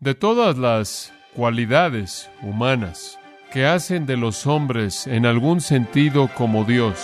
De 0.00 0.14
todas 0.14 0.56
las 0.56 1.12
cualidades 1.36 2.30
humanas 2.40 3.18
que 3.52 3.66
hacen 3.66 4.06
de 4.06 4.16
los 4.16 4.46
hombres 4.46 5.06
en 5.06 5.26
algún 5.26 5.60
sentido 5.60 6.30
como 6.34 6.64
Dios, 6.64 6.98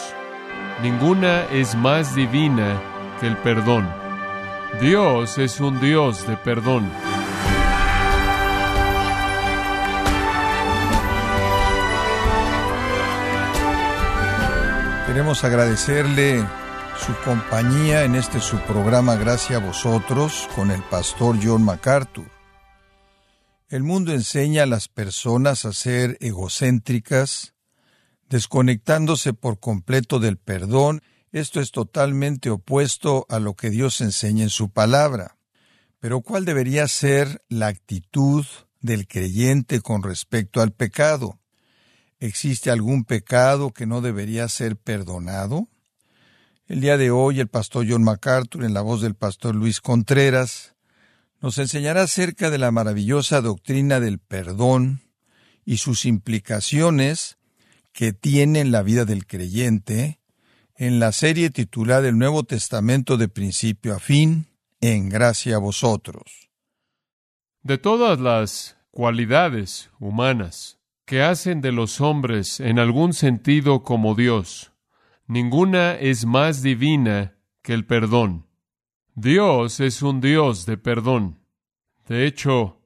ninguna 0.82 1.44
es 1.52 1.74
más 1.74 2.14
divina 2.14 2.80
que 3.20 3.26
el 3.26 3.36
perdón. 3.36 3.86
Dios 4.80 5.36
es 5.36 5.60
un 5.60 5.78
Dios 5.78 6.26
de 6.26 6.38
perdón. 6.38 6.90
Queremos 15.06 15.44
agradecerle 15.44 16.42
su 16.96 17.14
compañía 17.26 18.04
en 18.04 18.14
este 18.14 18.40
su 18.40 18.56
programa 18.60 19.16
Gracias 19.16 19.60
a 19.60 19.66
vosotros 19.66 20.48
con 20.56 20.70
el 20.70 20.80
pastor 20.84 21.36
John 21.42 21.62
MacArthur. 21.62 22.35
El 23.68 23.82
mundo 23.82 24.12
enseña 24.12 24.62
a 24.62 24.66
las 24.66 24.86
personas 24.86 25.64
a 25.64 25.72
ser 25.72 26.18
egocéntricas, 26.20 27.54
desconectándose 28.28 29.32
por 29.32 29.58
completo 29.58 30.20
del 30.20 30.36
perdón. 30.38 31.02
Esto 31.32 31.60
es 31.60 31.72
totalmente 31.72 32.48
opuesto 32.48 33.26
a 33.28 33.40
lo 33.40 33.54
que 33.54 33.70
Dios 33.70 34.00
enseña 34.00 34.44
en 34.44 34.50
su 34.50 34.70
palabra. 34.70 35.36
Pero 35.98 36.20
¿cuál 36.20 36.44
debería 36.44 36.86
ser 36.86 37.42
la 37.48 37.66
actitud 37.66 38.46
del 38.80 39.08
creyente 39.08 39.80
con 39.80 40.04
respecto 40.04 40.60
al 40.60 40.70
pecado? 40.70 41.40
¿Existe 42.20 42.70
algún 42.70 43.04
pecado 43.04 43.72
que 43.72 43.84
no 43.84 44.00
debería 44.00 44.48
ser 44.48 44.76
perdonado? 44.76 45.66
El 46.68 46.80
día 46.80 46.96
de 46.96 47.10
hoy 47.10 47.40
el 47.40 47.48
pastor 47.48 47.84
John 47.88 48.04
MacArthur, 48.04 48.62
en 48.62 48.74
la 48.74 48.82
voz 48.82 49.02
del 49.02 49.16
pastor 49.16 49.56
Luis 49.56 49.80
Contreras, 49.80 50.75
nos 51.40 51.58
enseñará 51.58 52.02
acerca 52.02 52.50
de 52.50 52.58
la 52.58 52.70
maravillosa 52.70 53.40
doctrina 53.40 54.00
del 54.00 54.18
perdón 54.18 55.00
y 55.64 55.78
sus 55.78 56.04
implicaciones 56.04 57.38
que 57.92 58.12
tiene 58.12 58.60
en 58.60 58.72
la 58.72 58.82
vida 58.82 59.04
del 59.04 59.26
creyente 59.26 60.20
en 60.78 60.98
la 61.00 61.12
serie 61.12 61.50
titulada 61.50 62.08
El 62.08 62.18
Nuevo 62.18 62.44
Testamento 62.44 63.16
de 63.16 63.28
principio 63.28 63.94
a 63.94 63.98
fin, 63.98 64.46
en 64.80 65.08
gracia 65.08 65.56
a 65.56 65.58
vosotros. 65.58 66.50
De 67.62 67.78
todas 67.78 68.20
las 68.20 68.76
cualidades 68.90 69.90
humanas 69.98 70.78
que 71.06 71.22
hacen 71.22 71.60
de 71.60 71.72
los 71.72 72.00
hombres 72.00 72.60
en 72.60 72.78
algún 72.78 73.14
sentido 73.14 73.82
como 73.82 74.14
Dios, 74.14 74.72
ninguna 75.26 75.94
es 75.94 76.26
más 76.26 76.62
divina 76.62 77.38
que 77.62 77.72
el 77.72 77.86
perdón. 77.86 78.45
Dios 79.18 79.80
es 79.80 80.02
un 80.02 80.20
Dios 80.20 80.66
de 80.66 80.76
perdón. 80.76 81.40
De 82.06 82.26
hecho, 82.26 82.82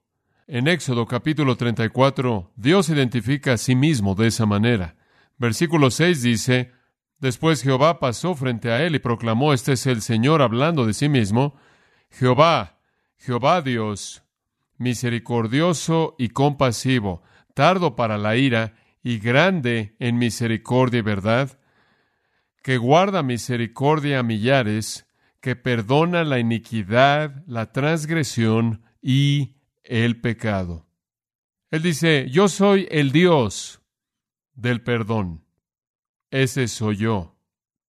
en 0.46 0.68
Éxodo 0.68 1.04
capítulo 1.04 1.56
34, 1.56 2.52
Dios 2.54 2.88
identifica 2.88 3.54
a 3.54 3.56
sí 3.56 3.74
mismo 3.74 4.14
de 4.14 4.28
esa 4.28 4.46
manera. 4.46 4.94
Versículo 5.38 5.90
6 5.90 6.22
dice, 6.22 6.70
Después 7.18 7.64
Jehová 7.64 7.98
pasó 7.98 8.36
frente 8.36 8.70
a 8.70 8.80
él 8.80 8.94
y 8.94 9.00
proclamó, 9.00 9.52
Este 9.52 9.72
es 9.72 9.88
el 9.88 10.02
Señor 10.02 10.40
hablando 10.40 10.86
de 10.86 10.94
sí 10.94 11.08
mismo, 11.08 11.56
Jehová, 12.12 12.78
Jehová 13.18 13.60
Dios, 13.60 14.22
misericordioso 14.78 16.14
y 16.16 16.28
compasivo, 16.28 17.24
tardo 17.54 17.96
para 17.96 18.18
la 18.18 18.36
ira 18.36 18.74
y 19.02 19.18
grande 19.18 19.96
en 19.98 20.16
misericordia 20.16 21.00
y 21.00 21.02
verdad, 21.02 21.58
que 22.62 22.76
guarda 22.76 23.24
misericordia 23.24 24.20
a 24.20 24.22
millares, 24.22 25.09
que 25.40 25.56
perdona 25.56 26.24
la 26.24 26.38
iniquidad, 26.38 27.42
la 27.46 27.72
transgresión 27.72 28.82
y 29.02 29.56
el 29.82 30.20
pecado. 30.20 30.86
Él 31.70 31.82
dice, 31.82 32.28
yo 32.30 32.48
soy 32.48 32.86
el 32.90 33.12
Dios 33.12 33.80
del 34.54 34.82
perdón. 34.82 35.44
Ese 36.30 36.68
soy 36.68 36.96
yo. 36.96 37.36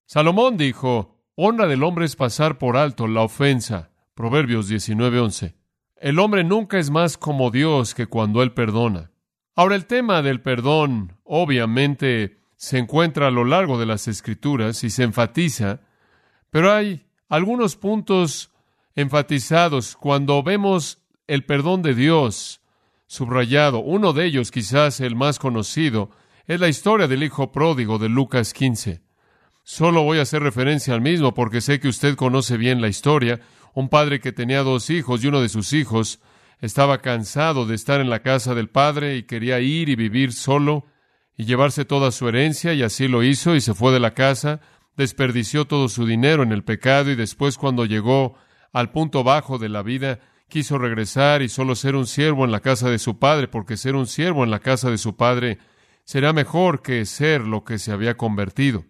Salomón 0.05 0.57
dijo, 0.57 1.23
honra 1.35 1.67
del 1.67 1.83
hombre 1.83 2.05
es 2.05 2.15
pasar 2.15 2.57
por 2.57 2.77
alto 2.77 3.07
la 3.07 3.21
ofensa. 3.21 3.91
Proverbios 4.13 4.69
19:11. 4.69 5.55
El 5.95 6.19
hombre 6.19 6.43
nunca 6.43 6.77
es 6.77 6.89
más 6.89 7.17
como 7.17 7.51
Dios 7.51 7.93
que 7.93 8.07
cuando 8.07 8.41
Él 8.43 8.53
perdona. 8.53 9.11
Ahora 9.55 9.75
el 9.75 9.85
tema 9.85 10.21
del 10.21 10.41
perdón 10.41 11.17
obviamente 11.23 12.39
se 12.55 12.77
encuentra 12.77 13.27
a 13.27 13.31
lo 13.31 13.45
largo 13.45 13.79
de 13.79 13.85
las 13.85 14.07
escrituras 14.07 14.83
y 14.83 14.89
se 14.89 15.03
enfatiza, 15.03 15.81
pero 16.49 16.73
hay 16.73 17.08
algunos 17.29 17.75
puntos 17.75 18.51
enfatizados 18.95 19.95
cuando 19.95 20.43
vemos 20.43 20.99
el 21.27 21.45
perdón 21.45 21.83
de 21.83 21.93
Dios 21.93 22.61
subrayado. 23.05 23.79
Uno 23.79 24.13
de 24.13 24.25
ellos, 24.25 24.51
quizás 24.51 24.99
el 24.99 25.15
más 25.15 25.39
conocido, 25.39 26.09
es 26.47 26.59
la 26.59 26.67
historia 26.67 27.07
del 27.07 27.23
hijo 27.23 27.51
pródigo 27.51 27.99
de 27.99 28.09
Lucas 28.09 28.53
15. 28.53 29.01
Solo 29.63 30.01
voy 30.01 30.17
a 30.17 30.23
hacer 30.23 30.41
referencia 30.41 30.95
al 30.95 31.01
mismo 31.01 31.35
porque 31.35 31.61
sé 31.61 31.79
que 31.79 31.87
usted 31.87 32.15
conoce 32.15 32.57
bien 32.57 32.81
la 32.81 32.87
historia. 32.87 33.39
Un 33.75 33.87
padre 33.87 34.19
que 34.19 34.31
tenía 34.31 34.63
dos 34.63 34.89
hijos 34.89 35.23
y 35.23 35.27
uno 35.27 35.41
de 35.41 35.49
sus 35.49 35.73
hijos 35.73 36.19
estaba 36.59 37.01
cansado 37.01 37.67
de 37.67 37.75
estar 37.75 38.01
en 38.01 38.09
la 38.09 38.23
casa 38.23 38.55
del 38.55 38.69
padre 38.69 39.17
y 39.17 39.23
quería 39.23 39.59
ir 39.59 39.89
y 39.89 39.95
vivir 39.95 40.33
solo 40.33 40.85
y 41.37 41.45
llevarse 41.45 41.85
toda 41.85 42.11
su 42.11 42.27
herencia 42.27 42.73
y 42.73 42.81
así 42.81 43.07
lo 43.07 43.23
hizo 43.23 43.55
y 43.55 43.61
se 43.61 43.75
fue 43.75 43.93
de 43.93 43.99
la 43.99 44.13
casa, 44.13 44.59
desperdició 44.95 45.65
todo 45.65 45.89
su 45.89 46.05
dinero 46.05 46.43
en 46.43 46.51
el 46.51 46.63
pecado 46.63 47.11
y 47.11 47.15
después 47.15 47.57
cuando 47.57 47.85
llegó 47.85 48.35
al 48.73 48.91
punto 48.91 49.23
bajo 49.23 49.57
de 49.57 49.69
la 49.69 49.81
vida, 49.81 50.19
quiso 50.47 50.77
regresar 50.77 51.41
y 51.41 51.49
solo 51.49 51.75
ser 51.75 51.95
un 51.95 52.07
siervo 52.07 52.43
en 52.43 52.51
la 52.51 52.59
casa 52.59 52.89
de 52.89 52.99
su 52.99 53.19
padre, 53.19 53.47
porque 53.47 53.77
ser 53.77 53.95
un 53.95 54.07
siervo 54.07 54.43
en 54.43 54.51
la 54.51 54.59
casa 54.59 54.89
de 54.89 54.97
su 54.97 55.15
padre 55.15 55.59
será 56.03 56.33
mejor 56.33 56.81
que 56.81 57.05
ser 57.05 57.41
lo 57.41 57.63
que 57.63 57.77
se 57.77 57.91
había 57.91 58.17
convertido. 58.17 58.85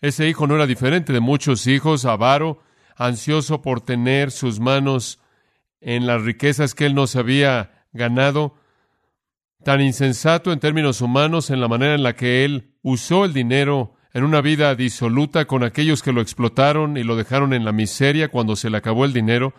Ese 0.00 0.28
hijo 0.28 0.46
no 0.46 0.56
era 0.56 0.66
diferente 0.66 1.12
de 1.12 1.20
muchos 1.20 1.66
hijos, 1.66 2.04
avaro, 2.04 2.62
ansioso 2.96 3.62
por 3.62 3.80
tener 3.80 4.30
sus 4.30 4.58
manos 4.58 5.20
en 5.80 6.06
las 6.06 6.22
riquezas 6.22 6.74
que 6.74 6.86
él 6.86 6.94
no 6.94 7.06
se 7.06 7.18
había 7.18 7.86
ganado, 7.92 8.56
tan 9.62 9.80
insensato 9.80 10.52
en 10.52 10.60
términos 10.60 11.00
humanos 11.00 11.50
en 11.50 11.60
la 11.60 11.68
manera 11.68 11.94
en 11.94 12.02
la 12.02 12.14
que 12.14 12.44
él 12.44 12.74
usó 12.82 13.24
el 13.24 13.32
dinero 13.32 13.94
en 14.14 14.24
una 14.24 14.40
vida 14.40 14.74
disoluta 14.74 15.46
con 15.46 15.62
aquellos 15.62 16.02
que 16.02 16.12
lo 16.12 16.20
explotaron 16.20 16.96
y 16.96 17.02
lo 17.02 17.16
dejaron 17.16 17.52
en 17.52 17.64
la 17.64 17.72
miseria 17.72 18.28
cuando 18.28 18.56
se 18.56 18.70
le 18.70 18.76
acabó 18.76 19.04
el 19.04 19.12
dinero, 19.12 19.54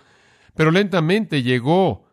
pero 0.56 0.72
lentamente 0.72 1.42
llegó 1.42 2.06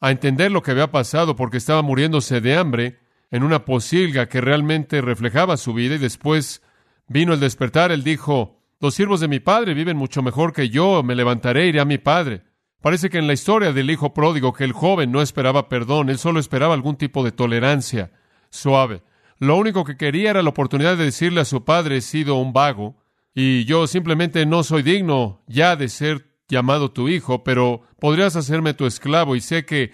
a 0.00 0.10
entender 0.10 0.52
lo 0.52 0.62
que 0.62 0.72
había 0.72 0.90
pasado 0.90 1.36
porque 1.36 1.56
estaba 1.56 1.82
muriéndose 1.82 2.40
de 2.40 2.56
hambre 2.56 2.98
en 3.30 3.42
una 3.42 3.64
posilga 3.64 4.28
que 4.28 4.40
realmente 4.40 5.00
reflejaba 5.00 5.56
su 5.56 5.72
vida 5.72 5.94
y 5.94 5.98
después 5.98 6.62
vino 7.08 7.32
el 7.32 7.40
despertar. 7.40 7.90
Él 7.90 8.04
dijo, 8.04 8.60
los 8.78 8.94
siervos 8.94 9.20
de 9.20 9.28
mi 9.28 9.40
padre 9.40 9.74
viven 9.74 9.96
mucho 9.96 10.22
mejor 10.22 10.52
que 10.52 10.68
yo, 10.68 11.02
me 11.02 11.14
levantaré 11.14 11.66
iré 11.66 11.80
a 11.80 11.86
mi 11.86 11.98
padre. 11.98 12.42
Parece 12.82 13.08
que 13.08 13.18
en 13.18 13.26
la 13.26 13.32
historia 13.32 13.72
del 13.72 13.90
hijo 13.90 14.12
pródigo 14.12 14.52
que 14.52 14.64
el 14.64 14.72
joven 14.72 15.10
no 15.10 15.22
esperaba 15.22 15.68
perdón, 15.68 16.10
él 16.10 16.18
solo 16.18 16.38
esperaba 16.38 16.74
algún 16.74 16.96
tipo 16.96 17.24
de 17.24 17.32
tolerancia 17.32 18.12
suave. 18.50 19.02
Lo 19.38 19.56
único 19.56 19.84
que 19.84 19.96
quería 19.96 20.30
era 20.30 20.42
la 20.42 20.50
oportunidad 20.50 20.96
de 20.96 21.04
decirle 21.04 21.40
a 21.40 21.44
su 21.44 21.64
padre, 21.64 21.98
he 21.98 22.00
sido 22.00 22.36
un 22.36 22.52
vago, 22.52 22.96
y 23.34 23.64
yo 23.66 23.86
simplemente 23.86 24.46
no 24.46 24.62
soy 24.62 24.82
digno 24.82 25.42
ya 25.46 25.76
de 25.76 25.88
ser 25.88 26.26
llamado 26.48 26.92
tu 26.92 27.08
hijo, 27.08 27.44
pero 27.44 27.82
podrías 28.00 28.36
hacerme 28.36 28.74
tu 28.74 28.86
esclavo 28.86 29.36
y 29.36 29.40
sé 29.40 29.66
que 29.66 29.92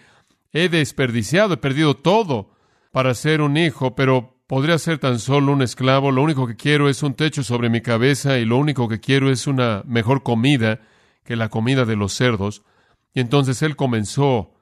he 0.53 0.69
desperdiciado, 0.69 1.55
he 1.55 1.57
perdido 1.57 1.95
todo 1.95 2.53
para 2.93 3.15
ser 3.15 3.41
un 3.41 3.57
hijo, 3.57 3.97
pero 3.97 4.37
podría 4.47 4.79
ser 4.79 4.99
tan 4.99 5.19
solo 5.19 5.53
un 5.53 5.63
esclavo. 5.63 6.13
Lo 6.13 6.23
único 6.23 6.47
que 6.47 6.57
quiero 6.57 6.89
es 6.89 7.03
un 7.03 7.15
techo 7.15 7.43
sobre 7.43 7.71
mi 7.71 7.81
cabeza 7.81 8.39
y 8.39 8.45
lo 8.45 8.59
único 8.59 8.87
que 8.89 9.01
quiero 9.01 9.31
es 9.31 9.47
una 9.47 9.83
mejor 9.87 10.23
comida 10.23 10.81
que 11.25 11.37
la 11.37 11.49
comida 11.49 11.85
de 11.85 11.97
los 11.97 12.13
cerdos. 12.13 12.63
Y 13.15 13.21
entonces 13.21 13.63
él 13.63 13.77
comenzó 13.77 14.55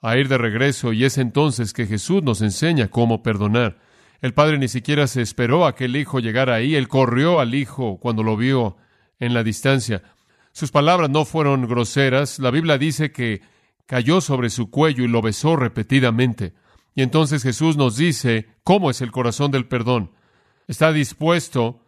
a 0.00 0.16
ir 0.16 0.28
de 0.28 0.38
regreso 0.38 0.92
y 0.92 1.04
es 1.04 1.18
entonces 1.18 1.72
que 1.72 1.86
Jesús 1.86 2.22
nos 2.22 2.40
enseña 2.40 2.88
cómo 2.88 3.22
perdonar. 3.22 3.78
El 4.22 4.34
padre 4.34 4.56
ni 4.56 4.68
siquiera 4.68 5.08
se 5.08 5.20
esperó 5.20 5.66
a 5.66 5.74
que 5.74 5.86
el 5.86 5.96
hijo 5.96 6.20
llegara 6.20 6.54
ahí, 6.54 6.76
él 6.76 6.86
corrió 6.86 7.40
al 7.40 7.56
hijo 7.56 7.98
cuando 7.98 8.22
lo 8.22 8.36
vio 8.36 8.76
en 9.18 9.34
la 9.34 9.42
distancia. 9.42 10.04
Sus 10.52 10.70
palabras 10.70 11.10
no 11.10 11.24
fueron 11.24 11.66
groseras, 11.66 12.38
la 12.38 12.52
Biblia 12.52 12.78
dice 12.78 13.10
que 13.10 13.42
cayó 13.84 14.20
sobre 14.20 14.48
su 14.48 14.70
cuello 14.70 15.02
y 15.02 15.08
lo 15.08 15.22
besó 15.22 15.56
repetidamente. 15.56 16.54
Y 16.94 17.02
entonces 17.02 17.42
Jesús 17.42 17.76
nos 17.76 17.96
dice 17.96 18.46
cómo 18.62 18.90
es 18.90 19.00
el 19.00 19.10
corazón 19.10 19.50
del 19.50 19.66
perdón. 19.66 20.12
Está 20.68 20.92
dispuesto, 20.92 21.84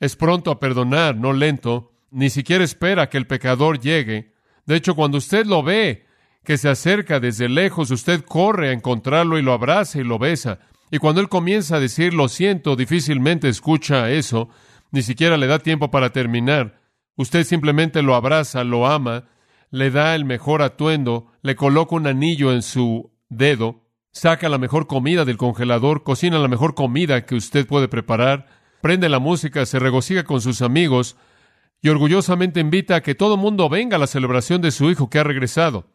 es 0.00 0.16
pronto 0.16 0.50
a 0.50 0.58
perdonar, 0.58 1.14
no 1.14 1.32
lento, 1.32 1.92
ni 2.10 2.30
siquiera 2.30 2.64
espera 2.64 3.08
que 3.08 3.18
el 3.18 3.28
pecador 3.28 3.78
llegue. 3.78 4.34
De 4.64 4.74
hecho, 4.74 4.96
cuando 4.96 5.18
usted 5.18 5.46
lo 5.46 5.62
ve, 5.62 6.06
que 6.42 6.58
se 6.58 6.68
acerca 6.68 7.20
desde 7.20 7.48
lejos, 7.48 7.92
usted 7.92 8.24
corre 8.24 8.70
a 8.70 8.72
encontrarlo 8.72 9.38
y 9.38 9.42
lo 9.42 9.52
abraza 9.52 10.00
y 10.00 10.04
lo 10.04 10.18
besa. 10.18 10.58
Y 10.90 10.98
cuando 10.98 11.20
él 11.20 11.28
comienza 11.28 11.76
a 11.76 11.80
decir 11.80 12.14
lo 12.14 12.28
siento, 12.28 12.76
difícilmente 12.76 13.48
escucha 13.48 14.10
eso, 14.10 14.48
ni 14.92 15.02
siquiera 15.02 15.36
le 15.36 15.46
da 15.46 15.58
tiempo 15.58 15.90
para 15.90 16.10
terminar. 16.10 16.80
Usted 17.16 17.44
simplemente 17.44 18.02
lo 18.02 18.14
abraza, 18.14 18.62
lo 18.62 18.86
ama, 18.86 19.24
le 19.70 19.90
da 19.90 20.14
el 20.14 20.24
mejor 20.24 20.62
atuendo, 20.62 21.32
le 21.42 21.56
coloca 21.56 21.96
un 21.96 22.06
anillo 22.06 22.52
en 22.52 22.62
su 22.62 23.10
dedo, 23.28 23.82
saca 24.12 24.48
la 24.48 24.58
mejor 24.58 24.86
comida 24.86 25.24
del 25.24 25.36
congelador, 25.36 26.02
cocina 26.02 26.38
la 26.38 26.48
mejor 26.48 26.74
comida 26.74 27.26
que 27.26 27.34
usted 27.34 27.66
puede 27.66 27.88
preparar, 27.88 28.46
prende 28.80 29.08
la 29.08 29.18
música, 29.18 29.66
se 29.66 29.78
regocija 29.78 30.24
con 30.24 30.40
sus 30.40 30.62
amigos 30.62 31.16
y 31.82 31.88
orgullosamente 31.88 32.60
invita 32.60 32.96
a 32.96 33.02
que 33.02 33.14
todo 33.14 33.36
mundo 33.36 33.68
venga 33.68 33.96
a 33.96 33.98
la 33.98 34.06
celebración 34.06 34.62
de 34.62 34.70
su 34.70 34.90
hijo 34.90 35.10
que 35.10 35.18
ha 35.18 35.24
regresado. 35.24 35.86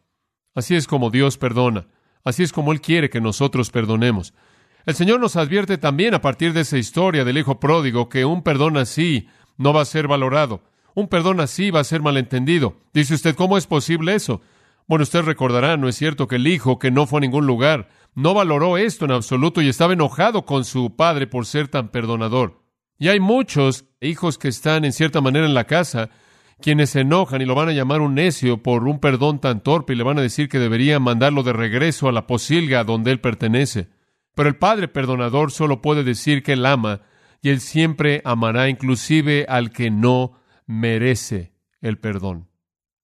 Así 0.54 0.74
es 0.74 0.86
como 0.86 1.10
Dios 1.10 1.38
perdona. 1.38 1.86
Así 2.24 2.42
es 2.42 2.52
como 2.52 2.72
Él 2.72 2.80
quiere 2.80 3.10
que 3.10 3.20
nosotros 3.20 3.70
perdonemos. 3.70 4.34
El 4.84 4.94
Señor 4.94 5.20
nos 5.20 5.36
advierte 5.36 5.78
también 5.78 6.14
a 6.14 6.20
partir 6.20 6.52
de 6.52 6.62
esa 6.62 6.76
historia 6.76 7.24
del 7.24 7.38
Hijo 7.38 7.60
pródigo 7.60 8.08
que 8.08 8.24
un 8.24 8.42
perdón 8.42 8.76
así 8.76 9.28
no 9.56 9.72
va 9.72 9.82
a 9.82 9.86
ser 9.86 10.08
valorado. 10.08 10.62
Un 10.94 11.08
perdón 11.08 11.40
así 11.40 11.70
va 11.70 11.80
a 11.80 11.84
ser 11.84 12.02
malentendido. 12.02 12.76
Dice 12.92 13.14
usted, 13.14 13.36
¿cómo 13.36 13.56
es 13.56 13.66
posible 13.66 14.14
eso? 14.14 14.40
Bueno, 14.88 15.04
usted 15.04 15.22
recordará, 15.22 15.76
¿no 15.76 15.88
es 15.88 15.96
cierto 15.96 16.26
que 16.26 16.36
el 16.36 16.46
hijo 16.46 16.78
que 16.78 16.90
no 16.90 17.06
fue 17.06 17.18
a 17.18 17.20
ningún 17.20 17.46
lugar 17.46 17.88
no 18.14 18.34
valoró 18.34 18.76
esto 18.76 19.04
en 19.04 19.12
absoluto 19.12 19.62
y 19.62 19.68
estaba 19.68 19.92
enojado 19.92 20.44
con 20.44 20.64
su 20.64 20.96
padre 20.96 21.26
por 21.26 21.46
ser 21.46 21.68
tan 21.68 21.90
perdonador? 21.90 22.60
Y 22.98 23.08
hay 23.08 23.20
muchos 23.20 23.84
hijos 24.00 24.36
que 24.36 24.48
están 24.48 24.84
en 24.84 24.92
cierta 24.92 25.20
manera 25.20 25.46
en 25.46 25.54
la 25.54 25.64
casa 25.64 26.10
quienes 26.60 26.90
se 26.90 27.00
enojan 27.00 27.40
y 27.40 27.44
lo 27.44 27.54
van 27.54 27.68
a 27.68 27.72
llamar 27.72 28.00
un 28.00 28.14
necio 28.14 28.62
por 28.62 28.86
un 28.86 29.00
perdón 29.00 29.40
tan 29.40 29.62
torpe 29.62 29.92
y 29.92 29.96
le 29.96 30.04
van 30.04 30.18
a 30.18 30.22
decir 30.22 30.48
que 30.48 30.58
debería 30.58 31.00
mandarlo 31.00 31.42
de 31.42 31.52
regreso 31.52 32.08
a 32.08 32.12
la 32.12 32.26
posilga 32.26 32.84
donde 32.84 33.12
él 33.12 33.20
pertenece. 33.20 33.88
Pero 34.34 34.48
el 34.48 34.56
Padre 34.56 34.88
perdonador 34.88 35.50
solo 35.50 35.82
puede 35.82 36.04
decir 36.04 36.42
que 36.42 36.54
él 36.54 36.66
ama 36.66 37.02
y 37.40 37.50
él 37.50 37.60
siempre 37.60 38.22
amará 38.24 38.68
inclusive 38.68 39.46
al 39.48 39.70
que 39.70 39.90
no 39.90 40.38
merece 40.66 41.52
el 41.80 41.98
perdón. 41.98 42.48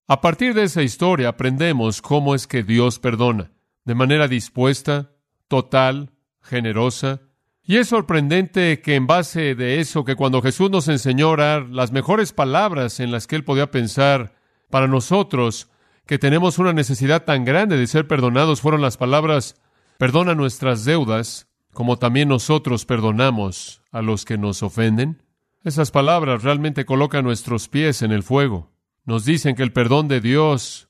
A 0.07 0.21
partir 0.21 0.53
de 0.53 0.63
esa 0.63 0.81
historia 0.81 1.29
aprendemos 1.29 2.01
cómo 2.01 2.33
es 2.33 2.47
que 2.47 2.63
Dios 2.63 2.97
perdona, 2.97 3.51
de 3.85 3.95
manera 3.95 4.27
dispuesta, 4.27 5.11
total, 5.47 6.13
generosa, 6.41 7.21
y 7.61 7.77
es 7.77 7.89
sorprendente 7.89 8.81
que 8.81 8.95
en 8.95 9.05
base 9.05 9.53
de 9.53 9.79
eso, 9.79 10.03
que 10.03 10.15
cuando 10.15 10.41
Jesús 10.41 10.71
nos 10.71 10.87
enseñó 10.87 11.27
a 11.27 11.31
orar, 11.31 11.69
las 11.69 11.91
mejores 11.91 12.33
palabras 12.33 12.99
en 12.99 13.11
las 13.11 13.27
que 13.27 13.35
él 13.35 13.43
podía 13.43 13.69
pensar 13.69 14.33
para 14.71 14.87
nosotros, 14.87 15.69
que 16.07 16.17
tenemos 16.17 16.57
una 16.57 16.73
necesidad 16.73 17.25
tan 17.25 17.45
grande 17.45 17.77
de 17.77 17.85
ser 17.85 18.07
perdonados, 18.07 18.61
fueron 18.61 18.81
las 18.81 18.97
palabras, 18.97 19.61
perdona 19.99 20.33
nuestras 20.33 20.85
deudas, 20.85 21.49
como 21.73 21.99
también 21.99 22.29
nosotros 22.29 22.85
perdonamos 22.85 23.81
a 23.91 24.01
los 24.01 24.23
que 24.23 24.37
nos 24.37 24.63
ofenden. 24.63 25.21
Esas 25.65 25.91
palabras 25.91 26.41
realmente 26.41 26.85
colocan 26.85 27.25
nuestros 27.25 27.67
pies 27.67 28.01
en 28.01 28.13
el 28.13 28.23
fuego. 28.23 28.71
Nos 29.03 29.25
dicen 29.25 29.57
que 29.57 29.63
el 29.63 29.73
perdón 29.73 30.07
de 30.07 30.21
Dios 30.21 30.87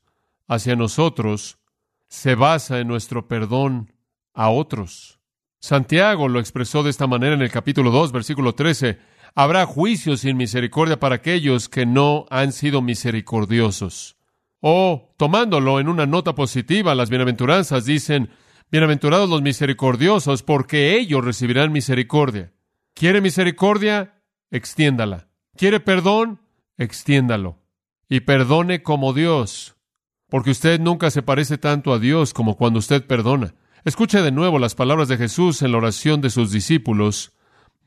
hacia 0.47 0.75
nosotros 0.75 1.57
se 2.07 2.35
basa 2.35 2.79
en 2.79 2.87
nuestro 2.87 3.27
perdón 3.27 3.91
a 4.35 4.51
otros. 4.51 5.19
Santiago 5.59 6.27
lo 6.27 6.39
expresó 6.39 6.83
de 6.83 6.91
esta 6.91 7.07
manera 7.07 7.33
en 7.33 7.41
el 7.41 7.49
capítulo 7.49 7.89
2, 7.89 8.11
versículo 8.11 8.53
13. 8.53 8.99
Habrá 9.33 9.65
juicio 9.65 10.17
sin 10.17 10.37
misericordia 10.37 10.99
para 10.99 11.15
aquellos 11.15 11.67
que 11.67 11.87
no 11.87 12.27
han 12.29 12.51
sido 12.51 12.83
misericordiosos. 12.83 14.17
O, 14.61 15.15
tomándolo 15.17 15.79
en 15.79 15.89
una 15.89 16.05
nota 16.05 16.35
positiva, 16.35 16.93
las 16.93 17.09
bienaventuranzas 17.09 17.85
dicen, 17.85 18.29
Bienaventurados 18.71 19.27
los 19.27 19.41
misericordiosos, 19.41 20.43
porque 20.43 20.95
ellos 20.95 21.25
recibirán 21.25 21.71
misericordia. 21.71 22.53
¿Quiere 22.93 23.19
misericordia? 23.19 24.21
Extiéndala. 24.51 25.27
¿Quiere 25.57 25.79
perdón? 25.79 26.39
Extiéndalo. 26.77 27.57
Y 28.07 28.19
perdone 28.19 28.83
como 28.83 29.13
Dios, 29.13 29.75
porque 30.29 30.51
usted 30.51 30.79
nunca 30.79 31.09
se 31.09 31.23
parece 31.23 31.57
tanto 31.57 31.93
a 31.93 31.99
Dios 31.99 32.31
como 32.31 32.57
cuando 32.57 32.77
usted 32.77 33.07
perdona. 33.07 33.55
Escuche 33.85 34.21
de 34.21 34.31
nuevo 34.31 34.59
las 34.59 34.75
palabras 34.75 35.07
de 35.07 35.17
Jesús 35.17 35.63
en 35.63 35.71
la 35.71 35.79
oración 35.79 36.21
de 36.21 36.29
sus 36.29 36.51
discípulos 36.51 37.31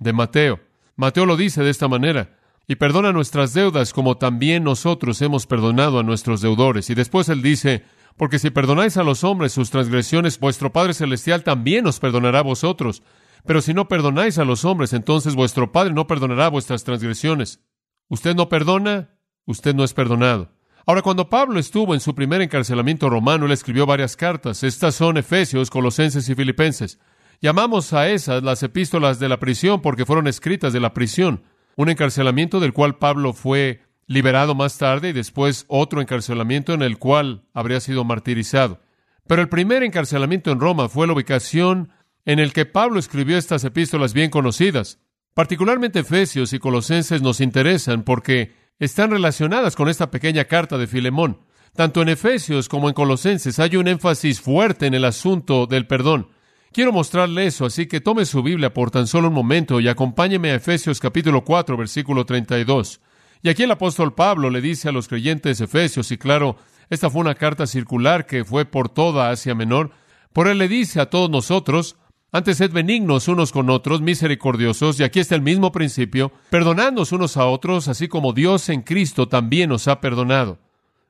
de 0.01 0.13
Mateo. 0.13 0.59
Mateo 0.97 1.27
lo 1.27 1.37
dice 1.37 1.63
de 1.63 1.71
esta 1.71 1.87
manera, 1.87 2.37
y 2.67 2.75
perdona 2.75 3.13
nuestras 3.13 3.55
deudas 3.55 3.93
como 3.93 4.17
también 4.17 4.65
nosotros 4.65 5.23
hemos 5.23 5.47
perdonado 5.47 6.01
a 6.01 6.03
nuestros 6.03 6.41
deudores. 6.41 6.91
Y 6.91 6.95
después 6.95 7.29
él 7.29 7.41
dice, 7.41 7.85
porque 8.17 8.39
si 8.39 8.51
perdonáis 8.51 8.97
a 8.97 9.03
los 9.03 9.25
hombres 9.25 9.53
sus 9.53 9.71
transgresiones, 9.71 10.39
vuestro 10.39 10.73
Padre 10.73 10.95
Celestial 10.95 11.43
también 11.45 11.87
os 11.87 12.01
perdonará 12.01 12.41
a 12.41 12.43
vosotros. 12.43 13.03
Pero 13.45 13.61
si 13.61 13.75
no 13.75 13.89
perdonáis 13.89 14.39
a 14.39 14.45
los 14.45 14.65
hombres, 14.65 14.93
entonces 14.93 15.35
vuestro 15.35 15.73
Padre 15.73 15.93
no 15.93 16.07
perdonará 16.07 16.49
vuestras 16.49 16.85
transgresiones. 16.85 17.61
Usted 18.09 18.35
no 18.35 18.49
perdona, 18.49 19.11
usted 19.47 19.75
no 19.75 19.85
es 19.85 19.95
perdonado. 19.95 20.51
Ahora, 20.85 21.03
cuando 21.03 21.29
Pablo 21.29 21.61
estuvo 21.61 21.95
en 21.95 22.01
su 22.01 22.15
primer 22.15 22.43
encarcelamiento 22.43 23.09
romano, 23.09 23.47
él 23.47 23.53
escribió 23.53 23.87
varias 23.87 24.17
cartas. 24.17 24.65
Estas 24.65 24.95
son 24.97 25.17
Efesios, 25.17 25.71
Colosenses 25.71 26.29
y 26.29 26.35
Filipenses. 26.35 26.99
Llamamos 27.41 27.93
a 27.93 28.09
esas 28.09 28.43
las 28.43 28.63
epístolas 28.63 29.19
de 29.19 29.29
la 29.29 29.39
prisión 29.39 29.81
porque 29.81 30.07
fueron 30.07 30.27
escritas 30.27 30.73
de 30.73 30.81
la 30.81 30.93
prisión. 30.93 31.43
Un 31.77 31.89
encarcelamiento 31.89 32.61
del 32.61 32.73
cual 32.73 32.99
Pablo 32.99 33.33
fue 33.33 33.83
liberado 34.07 34.55
más 34.55 34.79
tarde 34.79 35.11
y 35.11 35.13
después 35.13 35.65
otro 35.69 36.01
encarcelamiento 36.01 36.75
en 36.75 36.83
el 36.83 36.99
cual 36.99 37.45
habría 37.55 37.81
sido 37.81 38.05
martirizado. 38.05 38.81
Pero 39.27 39.43
el 39.43 39.49
primer 39.49 39.83
encarcelamiento 39.83 40.51
en 40.51 40.61
Roma 40.61 40.89
fue 40.89 41.07
la 41.07 41.13
ubicación 41.13 41.91
en 42.25 42.39
el 42.39 42.53
que 42.53 42.67
Pablo 42.67 42.99
escribió 42.99 43.39
estas 43.39 43.65
epístolas 43.65 44.13
bien 44.13 44.31
conocidas. 44.31 44.99
Particularmente 45.35 46.01
Efesios 46.01 46.53
y 46.53 46.59
Colosenses 46.59 47.23
nos 47.23 47.41
interesan 47.41 48.03
porque 48.03 48.53
están 48.79 49.11
relacionadas 49.11 49.77
con 49.77 49.89
esta 49.89 50.11
pequeña 50.11 50.45
carta 50.45 50.77
de 50.77 50.87
Filemón. 50.87 51.41
Tanto 51.75 52.03
en 52.03 52.11
Efesios 52.11 52.69
como 52.69 52.89
en 52.89 52.95
Colosenses 52.95 53.59
hay 53.59 53.77
un 53.77 53.89
énfasis 53.89 54.41
fuerte 54.41 54.87
en 54.87 54.95
el 54.95 55.05
asunto 55.05 55.67
del 55.67 55.87
perdón. 55.87 56.29
Quiero 56.73 56.93
mostrarle 56.93 57.47
eso, 57.47 57.67
así 57.67 57.87
que 57.87 58.01
tome 58.01 58.25
su 58.25 58.43
Biblia 58.43 58.75
por 58.75 58.91
tan 58.91 59.07
solo 59.07 59.29
un 59.29 59.35
momento 59.35 59.81
y 59.81 59.89
acompáñeme 59.89 60.51
a 60.51 60.57
Efesios 60.57 61.01
capítulo 61.01 61.45
4, 61.45 61.77
versículo 61.77 62.27
32. 62.27 63.01
Y 63.43 63.49
aquí 63.49 63.65
el 63.65 63.71
apóstol 63.73 64.15
Pablo 64.15 64.51
le 64.51 64.61
dice 64.61 64.89
a 64.89 64.93
los 64.93 65.09
creyentes 65.09 65.61
efesios, 65.61 66.13
y 66.13 66.19
claro, 66.19 66.57
esta 66.91 67.11
fue 67.11 67.23
una 67.23 67.35
carta 67.35 67.67
circular 67.67 68.25
que 68.25 68.45
fue 68.45 68.65
por 68.65 68.89
toda 68.89 69.31
Asia 69.31 69.55
Menor, 69.55 69.91
por 70.33 70.47
él 70.47 70.59
le 70.59 70.69
dice 70.69 71.01
a 71.01 71.11
todos 71.11 71.29
nosotros, 71.29 71.97
antes 72.31 72.59
sed 72.59 72.71
benignos 72.71 73.27
unos 73.27 73.51
con 73.51 73.69
otros, 73.69 74.01
misericordiosos, 74.01 75.01
y 75.01 75.05
aquí 75.05 75.19
está 75.19 75.35
el 75.35 75.43
mismo 75.43 75.73
principio, 75.73 76.33
perdonándonos 76.51 77.11
unos 77.11 77.37
a 77.37 77.47
otros, 77.47 77.89
así 77.89 78.07
como 78.07 78.33
Dios 78.33 78.69
en 78.69 78.83
Cristo 78.83 79.27
también 79.27 79.69
nos 79.71 79.89
ha 79.89 80.01
perdonado. 80.01 80.61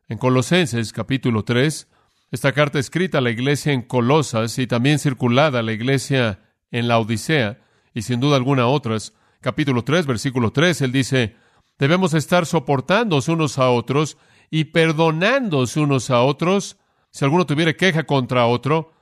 En 0.09 0.17
Colosenses 0.17 0.93
capítulo 0.93 1.45
3, 1.45 1.87
esta 2.31 2.53
carta 2.53 2.79
escrita 2.79 3.19
a 3.19 3.21
la 3.21 3.31
iglesia 3.31 3.75
en 3.75 3.83
Colosas 3.83 4.59
y 4.59 4.67
también 4.67 4.99
circulada 4.99 5.59
a 5.59 5.63
la 5.63 5.73
iglesia 5.73 6.41
en 6.71 6.89
la 6.89 6.99
Odisea, 6.99 7.61
y 7.93 8.03
sin 8.03 8.21
duda 8.21 8.37
alguna 8.37 8.67
otras, 8.67 9.13
capítulo 9.43 9.85
3, 9.85 10.07
versículo 10.07 10.51
3, 10.51 10.81
él 10.81 10.93
dice, 10.93 11.37
debemos 11.83 12.15
estar 12.15 12.47
soportándonos 12.47 13.27
unos 13.27 13.59
a 13.59 13.69
otros 13.69 14.17
y 14.53 14.67
perdonándonos 14.67 15.77
unos 15.77 16.11
a 16.11 16.23
otros, 16.23 16.77
si 17.11 17.25
alguno 17.25 17.45
tuviera 17.45 17.73
queja 17.73 18.05
contra 18.05 18.47
otro, 18.47 18.93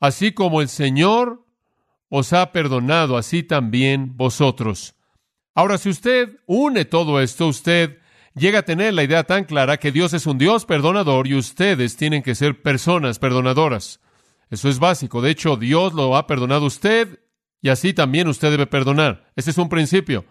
así 0.00 0.32
como 0.32 0.60
el 0.60 0.68
Señor 0.68 1.46
os 2.08 2.32
ha 2.32 2.50
perdonado, 2.50 3.16
así 3.16 3.44
también 3.44 4.16
vosotros. 4.16 4.96
Ahora, 5.54 5.78
si 5.78 5.90
usted 5.90 6.40
une 6.46 6.84
todo 6.84 7.20
esto, 7.20 7.46
usted 7.46 8.00
llega 8.34 8.58
a 8.58 8.64
tener 8.64 8.94
la 8.94 9.04
idea 9.04 9.22
tan 9.22 9.44
clara 9.44 9.76
que 9.76 9.92
Dios 9.92 10.12
es 10.12 10.26
un 10.26 10.36
Dios 10.36 10.64
perdonador 10.64 11.28
y 11.28 11.36
ustedes 11.36 11.96
tienen 11.96 12.24
que 12.24 12.34
ser 12.34 12.62
personas 12.62 13.20
perdonadoras. 13.20 14.00
Eso 14.50 14.68
es 14.68 14.80
básico. 14.80 15.22
De 15.22 15.30
hecho, 15.30 15.56
Dios 15.56 15.94
lo 15.94 16.16
ha 16.16 16.26
perdonado 16.26 16.64
a 16.64 16.66
usted 16.66 17.20
y 17.62 17.68
así 17.68 17.94
también 17.94 18.26
usted 18.26 18.50
debe 18.50 18.66
perdonar. 18.66 19.30
Ese 19.36 19.50
es 19.50 19.58
un 19.58 19.68
principio. 19.68 20.24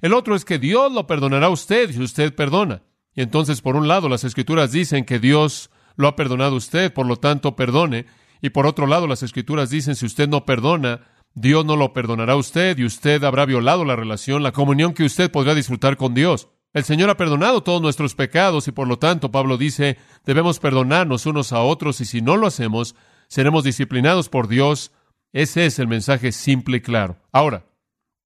El 0.00 0.12
otro 0.14 0.34
es 0.34 0.44
que 0.44 0.58
Dios 0.58 0.92
lo 0.92 1.06
perdonará 1.06 1.46
a 1.46 1.50
usted 1.50 1.90
si 1.90 2.02
usted 2.02 2.34
perdona. 2.34 2.82
Y 3.14 3.22
entonces, 3.22 3.62
por 3.62 3.76
un 3.76 3.88
lado, 3.88 4.08
las 4.08 4.24
escrituras 4.24 4.72
dicen 4.72 5.04
que 5.04 5.18
Dios 5.18 5.70
lo 5.96 6.08
ha 6.08 6.16
perdonado 6.16 6.54
a 6.54 6.58
usted, 6.58 6.92
por 6.92 7.06
lo 7.06 7.16
tanto, 7.16 7.56
perdone. 7.56 8.06
Y 8.42 8.50
por 8.50 8.66
otro 8.66 8.86
lado, 8.86 9.06
las 9.06 9.22
escrituras 9.22 9.70
dicen 9.70 9.96
si 9.96 10.04
usted 10.04 10.28
no 10.28 10.44
perdona, 10.44 11.00
Dios 11.34 11.64
no 11.64 11.76
lo 11.76 11.92
perdonará 11.92 12.34
a 12.34 12.36
usted 12.36 12.78
y 12.78 12.84
usted 12.84 13.22
habrá 13.24 13.44
violado 13.44 13.84
la 13.84 13.96
relación, 13.96 14.42
la 14.42 14.52
comunión 14.52 14.94
que 14.94 15.04
usted 15.04 15.30
podrá 15.30 15.54
disfrutar 15.54 15.96
con 15.96 16.14
Dios. 16.14 16.48
El 16.72 16.84
Señor 16.84 17.08
ha 17.08 17.16
perdonado 17.16 17.62
todos 17.62 17.80
nuestros 17.80 18.14
pecados 18.14 18.68
y 18.68 18.72
por 18.72 18.86
lo 18.86 18.98
tanto 18.98 19.30
Pablo 19.30 19.56
dice, 19.56 19.96
debemos 20.24 20.58
perdonarnos 20.58 21.24
unos 21.26 21.52
a 21.52 21.60
otros 21.60 22.00
y 22.00 22.04
si 22.04 22.20
no 22.20 22.36
lo 22.36 22.46
hacemos, 22.46 22.94
seremos 23.28 23.64
disciplinados 23.64 24.28
por 24.28 24.48
Dios. 24.48 24.92
Ese 25.32 25.66
es 25.66 25.78
el 25.78 25.88
mensaje 25.88 26.32
simple 26.32 26.78
y 26.78 26.80
claro. 26.80 27.18
Ahora, 27.32 27.66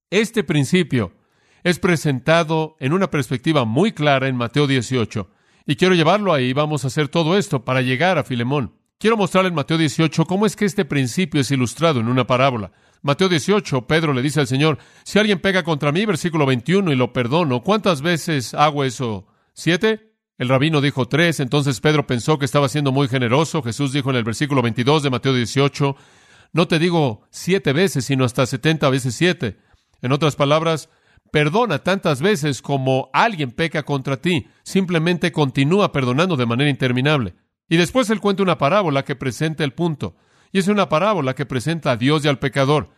este 0.09 0.43
principio 0.43 1.13
es 1.63 1.79
presentado 1.79 2.75
en 2.79 2.93
una 2.93 3.11
perspectiva 3.11 3.65
muy 3.65 3.91
clara 3.91 4.27
en 4.27 4.35
Mateo 4.35 4.67
18 4.67 5.29
y 5.65 5.75
quiero 5.75 5.95
llevarlo 5.95 6.33
ahí. 6.33 6.53
Vamos 6.53 6.83
a 6.83 6.87
hacer 6.87 7.07
todo 7.07 7.37
esto 7.37 7.63
para 7.63 7.81
llegar 7.81 8.17
a 8.17 8.23
Filemón. 8.23 8.73
Quiero 8.97 9.17
mostrarle 9.17 9.49
en 9.49 9.55
Mateo 9.55 9.77
18 9.77 10.25
cómo 10.25 10.45
es 10.45 10.55
que 10.55 10.65
este 10.65 10.85
principio 10.85 11.41
es 11.41 11.49
ilustrado 11.51 11.99
en 11.99 12.07
una 12.07 12.27
parábola. 12.27 12.71
Mateo 13.01 13.29
18, 13.29 13.87
Pedro 13.87 14.13
le 14.13 14.21
dice 14.21 14.41
al 14.41 14.47
Señor, 14.47 14.77
si 15.03 15.17
alguien 15.17 15.39
pega 15.39 15.63
contra 15.63 15.91
mí, 15.91 16.05
versículo 16.05 16.45
21, 16.45 16.91
y 16.91 16.95
lo 16.95 17.11
perdono, 17.11 17.63
¿cuántas 17.63 18.03
veces 18.03 18.53
hago 18.53 18.83
eso? 18.83 19.25
¿Siete? 19.53 20.11
El 20.37 20.49
rabino 20.49 20.81
dijo 20.81 21.07
tres, 21.07 21.39
entonces 21.39 21.79
Pedro 21.81 22.05
pensó 22.05 22.37
que 22.37 22.45
estaba 22.45 22.69
siendo 22.69 22.91
muy 22.91 23.07
generoso. 23.07 23.63
Jesús 23.63 23.91
dijo 23.91 24.11
en 24.11 24.17
el 24.17 24.23
versículo 24.23 24.61
22 24.61 25.03
de 25.03 25.09
Mateo 25.09 25.33
18, 25.33 25.95
no 26.53 26.67
te 26.67 26.77
digo 26.77 27.27
siete 27.31 27.73
veces, 27.73 28.05
sino 28.05 28.23
hasta 28.23 28.45
setenta 28.45 28.89
veces 28.89 29.15
siete. 29.15 29.57
En 30.01 30.11
otras 30.11 30.35
palabras, 30.35 30.89
perdona 31.31 31.79
tantas 31.79 32.21
veces 32.21 32.61
como 32.61 33.09
alguien 33.13 33.51
peca 33.51 33.83
contra 33.83 34.17
ti. 34.17 34.47
Simplemente 34.63 35.31
continúa 35.31 35.91
perdonando 35.91 36.35
de 36.35 36.45
manera 36.45 36.69
interminable. 36.69 37.35
Y 37.69 37.77
después 37.77 38.09
él 38.09 38.19
cuenta 38.19 38.43
una 38.43 38.57
parábola 38.57 39.03
que 39.03 39.15
presenta 39.15 39.63
el 39.63 39.73
punto. 39.73 40.15
Y 40.51 40.59
es 40.59 40.67
una 40.67 40.89
parábola 40.89 41.33
que 41.33 41.45
presenta 41.45 41.91
a 41.91 41.97
Dios 41.97 42.25
y 42.25 42.27
al 42.27 42.39
pecador. 42.39 42.89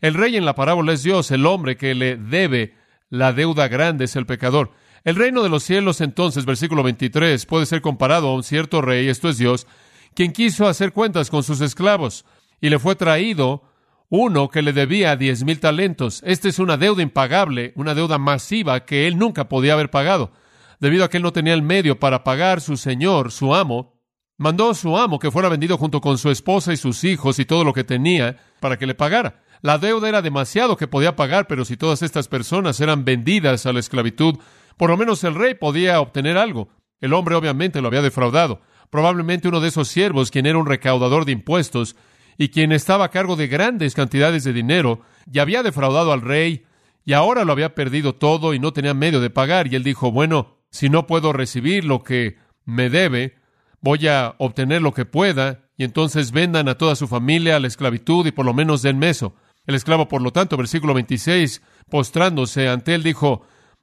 El 0.00 0.14
rey 0.14 0.36
en 0.36 0.44
la 0.44 0.54
parábola 0.54 0.92
es 0.92 1.02
Dios, 1.02 1.30
el 1.30 1.44
hombre 1.44 1.76
que 1.76 1.94
le 1.94 2.16
debe 2.16 2.74
la 3.10 3.32
deuda 3.32 3.68
grande 3.68 4.04
es 4.04 4.16
el 4.16 4.24
pecador. 4.24 4.70
El 5.04 5.16
reino 5.16 5.42
de 5.42 5.48
los 5.48 5.64
cielos, 5.64 6.00
entonces, 6.00 6.44
versículo 6.44 6.82
23, 6.82 7.44
puede 7.46 7.66
ser 7.66 7.80
comparado 7.80 8.28
a 8.28 8.34
un 8.34 8.44
cierto 8.44 8.80
rey, 8.80 9.08
esto 9.08 9.28
es 9.28 9.38
Dios, 9.38 9.66
quien 10.14 10.32
quiso 10.32 10.68
hacer 10.68 10.92
cuentas 10.92 11.30
con 11.30 11.42
sus 11.42 11.60
esclavos, 11.60 12.24
y 12.60 12.68
le 12.68 12.78
fue 12.78 12.94
traído 12.94 13.62
uno 14.10 14.50
que 14.50 14.60
le 14.60 14.72
debía 14.72 15.16
diez 15.16 15.44
mil 15.44 15.60
talentos. 15.60 16.20
Esta 16.26 16.48
es 16.48 16.58
una 16.58 16.76
deuda 16.76 17.00
impagable, 17.00 17.72
una 17.76 17.94
deuda 17.94 18.18
masiva 18.18 18.84
que 18.84 19.06
él 19.06 19.16
nunca 19.16 19.48
podía 19.48 19.72
haber 19.74 19.88
pagado. 19.88 20.32
Debido 20.80 21.04
a 21.04 21.08
que 21.08 21.18
él 21.18 21.22
no 21.22 21.32
tenía 21.32 21.54
el 21.54 21.62
medio 21.62 21.98
para 21.98 22.24
pagar, 22.24 22.60
su 22.60 22.76
señor, 22.76 23.30
su 23.30 23.54
amo, 23.54 24.00
mandó 24.36 24.70
a 24.70 24.74
su 24.74 24.98
amo 24.98 25.18
que 25.18 25.30
fuera 25.30 25.48
vendido 25.48 25.78
junto 25.78 26.00
con 26.00 26.18
su 26.18 26.28
esposa 26.30 26.72
y 26.72 26.76
sus 26.76 27.04
hijos 27.04 27.38
y 27.38 27.44
todo 27.44 27.62
lo 27.62 27.72
que 27.72 27.84
tenía 27.84 28.36
para 28.58 28.78
que 28.78 28.86
le 28.86 28.94
pagara. 28.94 29.44
La 29.62 29.78
deuda 29.78 30.08
era 30.08 30.22
demasiado 30.22 30.76
que 30.76 30.88
podía 30.88 31.14
pagar, 31.14 31.46
pero 31.46 31.64
si 31.64 31.76
todas 31.76 32.02
estas 32.02 32.26
personas 32.26 32.80
eran 32.80 33.04
vendidas 33.04 33.64
a 33.66 33.72
la 33.72 33.78
esclavitud, 33.78 34.38
por 34.76 34.90
lo 34.90 34.96
menos 34.96 35.22
el 35.22 35.36
rey 35.36 35.54
podía 35.54 36.00
obtener 36.00 36.36
algo. 36.36 36.70
El 37.00 37.12
hombre 37.12 37.36
obviamente 37.36 37.80
lo 37.80 37.88
había 37.88 38.02
defraudado. 38.02 38.60
Probablemente 38.88 39.46
uno 39.46 39.60
de 39.60 39.68
esos 39.68 39.86
siervos, 39.86 40.32
quien 40.32 40.46
era 40.46 40.58
un 40.58 40.66
recaudador 40.66 41.26
de 41.26 41.32
impuestos 41.32 41.94
y 42.40 42.48
quien 42.48 42.72
estaba 42.72 43.04
a 43.04 43.10
cargo 43.10 43.36
de 43.36 43.48
grandes 43.48 43.94
cantidades 43.94 44.44
de 44.44 44.54
dinero, 44.54 45.02
y 45.30 45.40
había 45.40 45.62
defraudado 45.62 46.10
al 46.10 46.22
rey, 46.22 46.64
y 47.04 47.12
ahora 47.12 47.44
lo 47.44 47.52
había 47.52 47.74
perdido 47.74 48.14
todo 48.14 48.54
y 48.54 48.58
no 48.58 48.72
tenía 48.72 48.94
medio 48.94 49.20
de 49.20 49.28
pagar. 49.28 49.70
Y 49.70 49.76
él 49.76 49.84
dijo, 49.84 50.10
bueno, 50.10 50.56
si 50.70 50.88
no 50.88 51.06
puedo 51.06 51.34
recibir 51.34 51.84
lo 51.84 52.02
que 52.02 52.38
me 52.64 52.88
debe, 52.88 53.36
voy 53.82 54.08
a 54.08 54.36
obtener 54.38 54.80
lo 54.80 54.94
que 54.94 55.04
pueda, 55.04 55.68
y 55.76 55.84
entonces 55.84 56.32
vendan 56.32 56.70
a 56.70 56.78
toda 56.78 56.96
su 56.96 57.08
familia 57.08 57.56
a 57.56 57.60
la 57.60 57.66
esclavitud 57.66 58.26
y 58.26 58.32
por 58.32 58.46
lo 58.46 58.54
menos 58.54 58.80
den 58.80 58.98
meso. 58.98 59.34
El 59.66 59.74
esclavo, 59.74 60.08
por 60.08 60.22
lo 60.22 60.32
tanto, 60.32 60.56
versículo 60.56 60.94
26, 60.94 61.60
postrándose 61.90 62.70
ante 62.70 62.94
él, 62.94 63.02
dijo, 63.02 63.42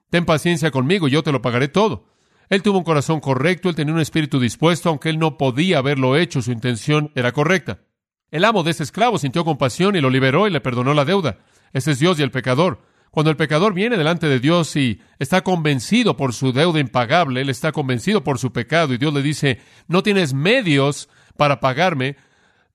Ten 0.10 0.26
paciencia 0.26 0.72
conmigo, 0.72 1.08
yo 1.08 1.22
te 1.22 1.32
lo 1.32 1.44
pagaré 1.44 1.68
todo. 1.68 2.08
Él 2.50 2.64
tuvo 2.64 2.80
un 2.80 2.84
corazón 2.84 3.20
correcto, 3.20 3.70
él 3.70 3.76
tenía 3.76 3.94
un 3.94 4.00
espíritu 4.00 4.40
dispuesto, 4.40 4.90
aunque 4.90 5.10
él 5.10 5.20
no 5.20 5.38
podía 5.38 5.78
haberlo 5.78 6.18
hecho, 6.18 6.42
su 6.42 6.52
intención 6.52 7.12
era 7.14 7.34
correcta. 7.34 7.82
El 8.30 8.44
amo 8.44 8.64
de 8.64 8.72
ese 8.72 8.84
esclavo 8.84 9.18
sintió 9.18 9.46
compasión 9.46 9.96
y 9.96 10.02
lo 10.02 10.10
liberó 10.10 10.48
y 10.48 10.52
le 10.52 10.60
perdonó 10.60 10.94
la 10.94 11.06
deuda. 11.06 11.38
Ese 11.72 11.92
es 11.92 12.00
Dios 12.00 12.20
y 12.20 12.24
el 12.24 12.32
pecador. 12.32 12.82
Cuando 13.10 13.32
el 13.32 13.38
pecador 13.38 13.74
viene 13.74 13.98
delante 13.98 14.28
de 14.28 14.40
Dios 14.40 14.76
y 14.76 15.00
está 15.18 15.42
convencido 15.42 16.18
por 16.18 16.34
su 16.34 16.52
deuda 16.52 16.80
impagable, 16.80 17.42
él 17.42 17.50
está 17.50 17.72
convencido 17.72 18.24
por 18.24 18.38
su 18.38 18.52
pecado 18.52 18.94
y 18.94 18.98
Dios 18.98 19.14
le 19.14 19.22
dice, 19.22 19.62
no 19.88 20.04
tienes 20.04 20.34
medios 20.34 21.10
para 21.38 21.62
pagarme, 21.62 22.18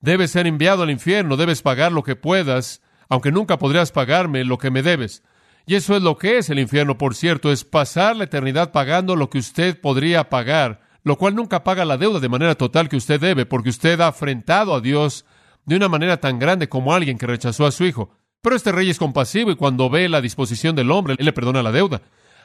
debes 0.00 0.30
ser 0.30 0.46
enviado 0.46 0.82
al 0.82 0.90
infierno, 0.90 1.36
debes 1.36 1.60
pagar 1.60 1.92
lo 1.92 2.02
que 2.02 2.16
puedas, 2.16 2.80
aunque 3.08 3.30
nunca 3.30 3.58
podrías 3.58 3.92
pagarme 3.92 4.44
lo 4.44 4.56
que 4.56 4.70
me 4.70 4.82
debes. 4.82 5.22
Y 5.66 5.74
eso 5.74 5.94
es 5.94 6.02
lo 6.02 6.16
que 6.16 6.38
es 6.38 6.48
el 6.48 6.58
infierno, 6.58 6.96
por 6.96 7.14
cierto, 7.14 7.52
es 7.52 7.64
pasar 7.64 8.16
la 8.16 8.24
eternidad 8.24 8.72
pagando 8.72 9.16
lo 9.16 9.28
que 9.28 9.38
usted 9.38 9.80
podría 9.80 10.30
pagar, 10.30 10.80
lo 11.04 11.18
cual 11.18 11.34
nunca 11.34 11.62
paga 11.62 11.84
la 11.84 11.98
deuda 11.98 12.20
de 12.20 12.28
manera 12.28 12.54
total 12.54 12.88
que 12.88 12.96
usted 12.96 13.20
debe, 13.20 13.44
porque 13.44 13.68
usted 13.68 14.00
ha 14.00 14.08
afrentado 14.08 14.74
a 14.74 14.80
Dios 14.80 15.26
de 15.64 15.76
una 15.76 15.88
manera 15.88 16.18
tan 16.18 16.38
grande 16.38 16.68
como 16.68 16.92
alguien 16.92 17.18
que 17.18 17.26
rechazó 17.26 17.66
a 17.66 17.72
su 17.72 17.84
hijo. 17.84 18.10
Pero 18.40 18.56
este 18.56 18.72
rey 18.72 18.90
es 18.90 18.98
compasivo 18.98 19.50
y 19.50 19.56
cuando 19.56 19.88
ve 19.88 20.08
la 20.08 20.20
disposición 20.20 20.74
del 20.74 20.90
hombre, 20.90 21.14
él 21.18 21.24
le 21.24 21.32
perdona 21.32 21.62
la 21.62 21.72
deuda. 21.72 22.02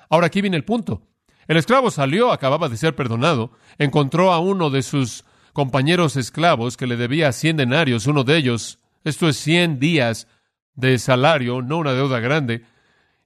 Ahora 0.10 0.28
aquí 0.28 0.42
viene 0.42 0.58
el 0.58 0.64
punto. 0.64 1.02
El 1.48 1.58
esclavo 1.58 1.90
salió, 1.92 2.32
acababa 2.32 2.70
de 2.70 2.78
ser 2.78 2.96
perdonado, 2.96 3.52
encontró 3.78 4.34
a 4.34 4.40
uno 4.40 4.70
de 4.70 4.84
sus 4.84 5.24
compañeros 5.54 6.18
esclavos 6.18 6.78
que 6.78 6.88
le 6.88 6.98
debía 6.98 7.32
cien 7.32 7.58
denarios, 7.58 8.06
uno 8.06 8.24
de 8.24 8.38
ellos, 8.38 8.80
esto 9.04 9.28
es 9.28 9.38
cien 9.38 9.80
días 9.80 10.28
de 10.76 11.00
salario, 11.00 11.62
no 11.62 11.78
una 11.78 11.94
deuda 11.94 12.20
grande, 12.20 12.66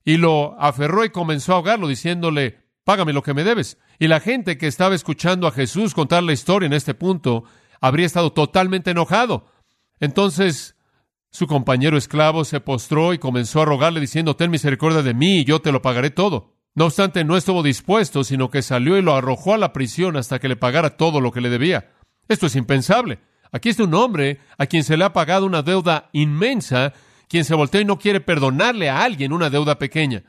y 0.04 0.16
lo 0.16 0.56
aferró 0.58 1.04
y 1.04 1.10
comenzó 1.10 1.52
a 1.52 1.56
ahogarlo 1.56 1.88
diciéndole, 1.88 2.60
págame 2.84 3.12
lo 3.12 3.22
que 3.22 3.34
me 3.34 3.44
debes. 3.44 3.78
Y 3.98 4.08
la 4.08 4.20
gente 4.20 4.56
que 4.56 4.66
estaba 4.66 4.94
escuchando 4.94 5.46
a 5.46 5.52
Jesús 5.52 5.92
contar 5.92 6.22
la 6.22 6.32
historia 6.32 6.66
en 6.66 6.72
este 6.72 6.94
punto 6.94 7.44
habría 7.80 8.06
estado 8.06 8.32
totalmente 8.32 8.92
enojado. 8.92 9.51
Entonces 10.02 10.74
su 11.30 11.46
compañero 11.46 11.96
esclavo 11.96 12.44
se 12.44 12.58
postró 12.58 13.14
y 13.14 13.18
comenzó 13.18 13.62
a 13.62 13.64
rogarle 13.64 14.00
diciendo, 14.00 14.34
ten 14.34 14.50
misericordia 14.50 15.00
de 15.00 15.14
mí 15.14 15.38
y 15.38 15.44
yo 15.44 15.62
te 15.62 15.70
lo 15.70 15.80
pagaré 15.80 16.10
todo. 16.10 16.56
No 16.74 16.86
obstante, 16.86 17.22
no 17.22 17.36
estuvo 17.36 17.62
dispuesto, 17.62 18.24
sino 18.24 18.50
que 18.50 18.62
salió 18.62 18.98
y 18.98 19.02
lo 19.02 19.14
arrojó 19.14 19.54
a 19.54 19.58
la 19.58 19.72
prisión 19.72 20.16
hasta 20.16 20.40
que 20.40 20.48
le 20.48 20.56
pagara 20.56 20.96
todo 20.96 21.20
lo 21.20 21.30
que 21.30 21.40
le 21.40 21.50
debía. 21.50 21.92
Esto 22.26 22.46
es 22.46 22.56
impensable. 22.56 23.20
Aquí 23.52 23.68
está 23.68 23.84
un 23.84 23.94
hombre 23.94 24.40
a 24.58 24.66
quien 24.66 24.82
se 24.82 24.96
le 24.96 25.04
ha 25.04 25.12
pagado 25.12 25.46
una 25.46 25.62
deuda 25.62 26.10
inmensa 26.12 26.92
quien 27.28 27.44
se 27.44 27.54
voltea 27.54 27.82
y 27.82 27.84
no 27.84 28.00
quiere 28.00 28.20
perdonarle 28.20 28.90
a 28.90 29.04
alguien 29.04 29.32
una 29.32 29.50
deuda 29.50 29.78
pequeña. 29.78 30.24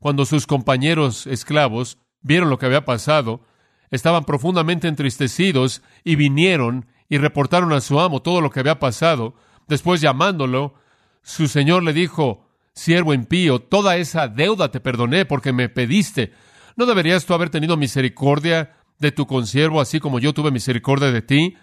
Cuando 0.00 0.24
sus 0.24 0.46
compañeros 0.46 1.26
esclavos 1.26 1.98
vieron 2.22 2.48
lo 2.48 2.58
que 2.58 2.64
había 2.64 2.86
pasado, 2.86 3.42
estaban 3.90 4.24
profundamente 4.24 4.88
entristecidos 4.88 5.82
y 6.02 6.16
vinieron 6.16 6.86
y 7.08 7.18
reportaron 7.18 7.72
a 7.72 7.80
su 7.80 8.00
amo 8.00 8.22
todo 8.22 8.40
lo 8.40 8.50
que 8.50 8.60
había 8.60 8.78
pasado. 8.78 9.34
Después 9.68 10.00
llamándolo, 10.00 10.74
su 11.22 11.48
señor 11.48 11.82
le 11.82 11.92
dijo, 11.92 12.48
siervo 12.74 13.14
impío, 13.14 13.60
toda 13.60 13.96
esa 13.96 14.28
deuda 14.28 14.70
te 14.70 14.80
perdoné 14.80 15.24
porque 15.24 15.52
me 15.52 15.68
pediste. 15.68 16.32
¿No 16.76 16.86
deberías 16.86 17.24
tú 17.24 17.34
haber 17.34 17.50
tenido 17.50 17.76
misericordia 17.76 18.76
de 18.98 19.12
tu 19.12 19.26
consiervo 19.26 19.80
así 19.80 20.00
como 20.00 20.18
yo 20.18 20.34
tuve 20.34 20.50
misericordia 20.50 21.10
de 21.10 21.22
ti? 21.22 21.56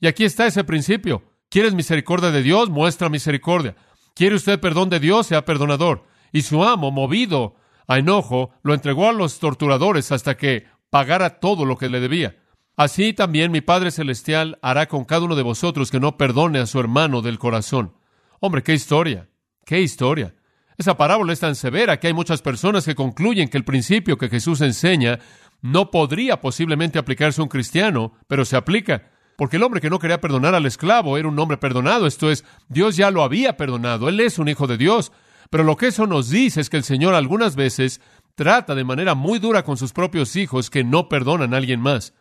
Y 0.00 0.06
aquí 0.06 0.24
está 0.24 0.46
ese 0.46 0.64
principio. 0.64 1.22
¿Quieres 1.48 1.74
misericordia 1.74 2.30
de 2.30 2.42
Dios? 2.42 2.70
Muestra 2.70 3.08
misericordia. 3.08 3.76
¿Quiere 4.14 4.36
usted 4.36 4.60
perdón 4.60 4.90
de 4.90 5.00
Dios? 5.00 5.26
Sea 5.26 5.44
perdonador. 5.44 6.04
Y 6.32 6.42
su 6.42 6.64
amo, 6.64 6.90
movido 6.90 7.56
a 7.86 7.98
enojo, 7.98 8.50
lo 8.62 8.74
entregó 8.74 9.08
a 9.08 9.12
los 9.12 9.38
torturadores 9.38 10.10
hasta 10.12 10.36
que 10.36 10.66
pagara 10.90 11.40
todo 11.40 11.64
lo 11.64 11.76
que 11.76 11.88
le 11.88 12.00
debía. 12.00 12.36
Así 12.76 13.12
también 13.12 13.52
mi 13.52 13.60
Padre 13.60 13.92
Celestial 13.92 14.58
hará 14.60 14.86
con 14.86 15.04
cada 15.04 15.24
uno 15.24 15.36
de 15.36 15.42
vosotros 15.42 15.92
que 15.92 16.00
no 16.00 16.16
perdone 16.16 16.58
a 16.58 16.66
su 16.66 16.80
hermano 16.80 17.22
del 17.22 17.38
corazón. 17.38 17.94
Hombre, 18.40 18.62
qué 18.62 18.74
historia, 18.74 19.28
qué 19.64 19.80
historia. 19.80 20.34
Esa 20.76 20.96
parábola 20.96 21.32
es 21.32 21.38
tan 21.38 21.54
severa 21.54 22.00
que 22.00 22.08
hay 22.08 22.12
muchas 22.12 22.42
personas 22.42 22.84
que 22.84 22.96
concluyen 22.96 23.48
que 23.48 23.58
el 23.58 23.64
principio 23.64 24.18
que 24.18 24.28
Jesús 24.28 24.60
enseña 24.60 25.20
no 25.62 25.92
podría 25.92 26.40
posiblemente 26.40 26.98
aplicarse 26.98 27.40
a 27.40 27.44
un 27.44 27.48
cristiano, 27.48 28.14
pero 28.26 28.44
se 28.44 28.56
aplica. 28.56 29.10
Porque 29.36 29.56
el 29.56 29.62
hombre 29.62 29.80
que 29.80 29.90
no 29.90 30.00
quería 30.00 30.20
perdonar 30.20 30.56
al 30.56 30.66
esclavo 30.66 31.16
era 31.16 31.28
un 31.28 31.38
hombre 31.38 31.58
perdonado, 31.58 32.06
esto 32.06 32.30
es, 32.30 32.44
Dios 32.68 32.96
ya 32.96 33.12
lo 33.12 33.22
había 33.22 33.56
perdonado, 33.56 34.08
él 34.08 34.18
es 34.18 34.38
un 34.40 34.48
hijo 34.48 34.66
de 34.66 34.76
Dios. 34.76 35.12
Pero 35.48 35.62
lo 35.62 35.76
que 35.76 35.88
eso 35.88 36.08
nos 36.08 36.28
dice 36.28 36.60
es 36.60 36.70
que 36.70 36.76
el 36.76 36.84
Señor 36.84 37.14
algunas 37.14 37.54
veces 37.54 38.00
trata 38.34 38.74
de 38.74 38.82
manera 38.82 39.14
muy 39.14 39.38
dura 39.38 39.62
con 39.62 39.76
sus 39.76 39.92
propios 39.92 40.34
hijos 40.34 40.70
que 40.70 40.82
no 40.82 41.08
perdonan 41.08 41.54
a 41.54 41.56
alguien 41.56 41.80
más. 41.80 42.14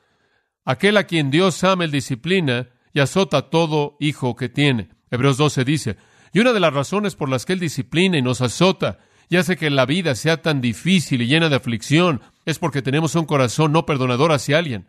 Aquel 0.65 0.98
a 0.98 1.03
quien 1.03 1.29
Dios 1.29 1.63
ama, 1.63 1.84
el 1.84 1.91
disciplina 1.91 2.70
y 2.93 3.00
azota 3.00 3.38
a 3.38 3.50
todo 3.50 3.98
hijo 4.00 4.36
que 4.36 4.50
tiene. 4.50 4.89
Hebreos 5.12 5.38
12 5.38 5.65
dice, 5.65 5.98
y 6.32 6.39
una 6.39 6.53
de 6.53 6.60
las 6.60 6.74
razones 6.74 7.15
por 7.15 7.29
las 7.29 7.46
que 7.46 7.53
Él 7.53 7.60
disciplina 7.60 8.17
y 8.17 8.22
nos 8.22 8.41
azota 8.41 9.00
y 9.29 9.38
hace 9.38 9.58
que 9.58 9.70
la 9.70 9.86
vida 9.86 10.15
sea 10.15 10.41
tan 10.41 10.62
difícil 10.62 11.22
y 11.22 11.27
llena 11.27 11.50
de 11.50 11.55
aflicción 11.55 12.22
es 12.46 12.60
porque 12.60 12.82
tenemos 12.82 13.15
un 13.15 13.25
corazón 13.25 13.72
no 13.72 13.86
perdonador 13.86 14.32
hacia 14.32 14.58
alguien. 14.58 14.88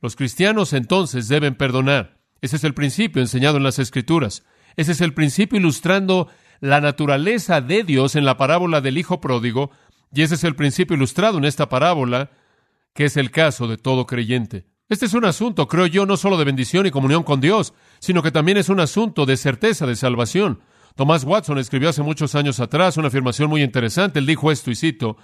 Los 0.00 0.16
cristianos 0.16 0.72
entonces 0.72 1.28
deben 1.28 1.54
perdonar. 1.54 2.18
Ese 2.40 2.56
es 2.56 2.64
el 2.64 2.74
principio 2.74 3.22
enseñado 3.22 3.56
en 3.56 3.62
las 3.62 3.78
Escrituras. 3.78 4.44
Ese 4.76 4.92
es 4.92 5.00
el 5.00 5.14
principio 5.14 5.58
ilustrando 5.58 6.28
la 6.60 6.80
naturaleza 6.80 7.60
de 7.60 7.84
Dios 7.84 8.16
en 8.16 8.24
la 8.24 8.36
parábola 8.36 8.80
del 8.80 8.98
Hijo 8.98 9.20
Pródigo, 9.20 9.70
y 10.12 10.22
ese 10.22 10.34
es 10.34 10.44
el 10.44 10.54
principio 10.54 10.96
ilustrado 10.96 11.38
en 11.38 11.44
esta 11.44 11.68
parábola, 11.68 12.30
que 12.94 13.04
es 13.04 13.16
el 13.16 13.30
caso 13.30 13.68
de 13.68 13.76
todo 13.76 14.06
creyente. 14.06 14.71
Este 14.88 15.06
es 15.06 15.14
un 15.14 15.24
asunto, 15.24 15.68
creo 15.68 15.86
yo, 15.86 16.04
no 16.06 16.16
solo 16.16 16.36
de 16.36 16.44
bendición 16.44 16.86
y 16.86 16.90
comunión 16.90 17.22
con 17.22 17.40
Dios, 17.40 17.72
sino 17.98 18.22
que 18.22 18.30
también 18.30 18.58
es 18.58 18.68
un 18.68 18.80
asunto 18.80 19.24
de 19.24 19.36
certeza 19.36 19.86
de 19.86 19.96
salvación. 19.96 20.60
Tomás 20.96 21.24
Watson 21.24 21.58
escribió 21.58 21.88
hace 21.88 22.02
muchos 22.02 22.34
años 22.34 22.60
atrás 22.60 22.96
una 22.96 23.08
afirmación 23.08 23.48
muy 23.48 23.62
interesante. 23.62 24.18
Él 24.18 24.26
dijo 24.26 24.52
esto, 24.52 24.70
y 24.70 24.76
cito, 24.76 25.16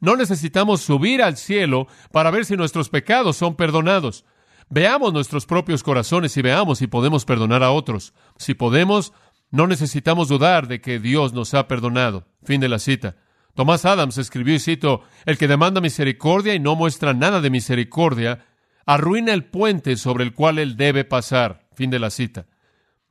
no 0.00 0.16
necesitamos 0.16 0.82
subir 0.82 1.22
al 1.22 1.36
cielo 1.36 1.86
para 2.12 2.30
ver 2.30 2.44
si 2.44 2.56
nuestros 2.56 2.90
pecados 2.90 3.36
son 3.36 3.56
perdonados. 3.56 4.24
Veamos 4.68 5.12
nuestros 5.12 5.46
propios 5.46 5.82
corazones 5.82 6.36
y 6.36 6.42
veamos 6.42 6.78
si 6.78 6.86
podemos 6.86 7.24
perdonar 7.24 7.62
a 7.62 7.70
otros. 7.70 8.12
Si 8.36 8.54
podemos, 8.54 9.12
no 9.50 9.66
necesitamos 9.66 10.28
dudar 10.28 10.68
de 10.68 10.80
que 10.80 10.98
Dios 10.98 11.32
nos 11.32 11.54
ha 11.54 11.68
perdonado. 11.68 12.26
Fin 12.42 12.60
de 12.60 12.68
la 12.68 12.78
cita. 12.78 13.16
Tomás 13.54 13.84
Adams 13.84 14.18
escribió, 14.18 14.54
y 14.54 14.58
cito, 14.58 15.02
el 15.26 15.38
que 15.38 15.48
demanda 15.48 15.80
misericordia 15.80 16.54
y 16.54 16.60
no 16.60 16.74
muestra 16.74 17.14
nada 17.14 17.40
de 17.40 17.50
misericordia, 17.50 18.44
arruina 18.86 19.32
el 19.32 19.44
puente 19.44 19.96
sobre 19.96 20.24
el 20.24 20.34
cual 20.34 20.58
él 20.58 20.76
debe 20.76 21.04
pasar. 21.04 21.66
Fin 21.74 21.90
de 21.90 21.98
la 21.98 22.10
cita. 22.10 22.46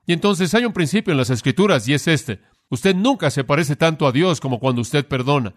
Y 0.06 0.14
entonces 0.14 0.54
hay 0.54 0.66
un 0.66 0.74
principio 0.74 1.12
en 1.12 1.18
las 1.18 1.30
escrituras 1.30 1.88
y 1.88 1.94
es 1.94 2.08
este. 2.08 2.40
Usted 2.70 2.96
nunca 2.96 3.30
se 3.30 3.44
parece 3.44 3.76
tanto 3.76 4.08
a 4.08 4.12
Dios 4.12 4.40
como 4.40 4.60
cuando 4.60 4.82
usted 4.82 5.06
perdona. 5.06 5.54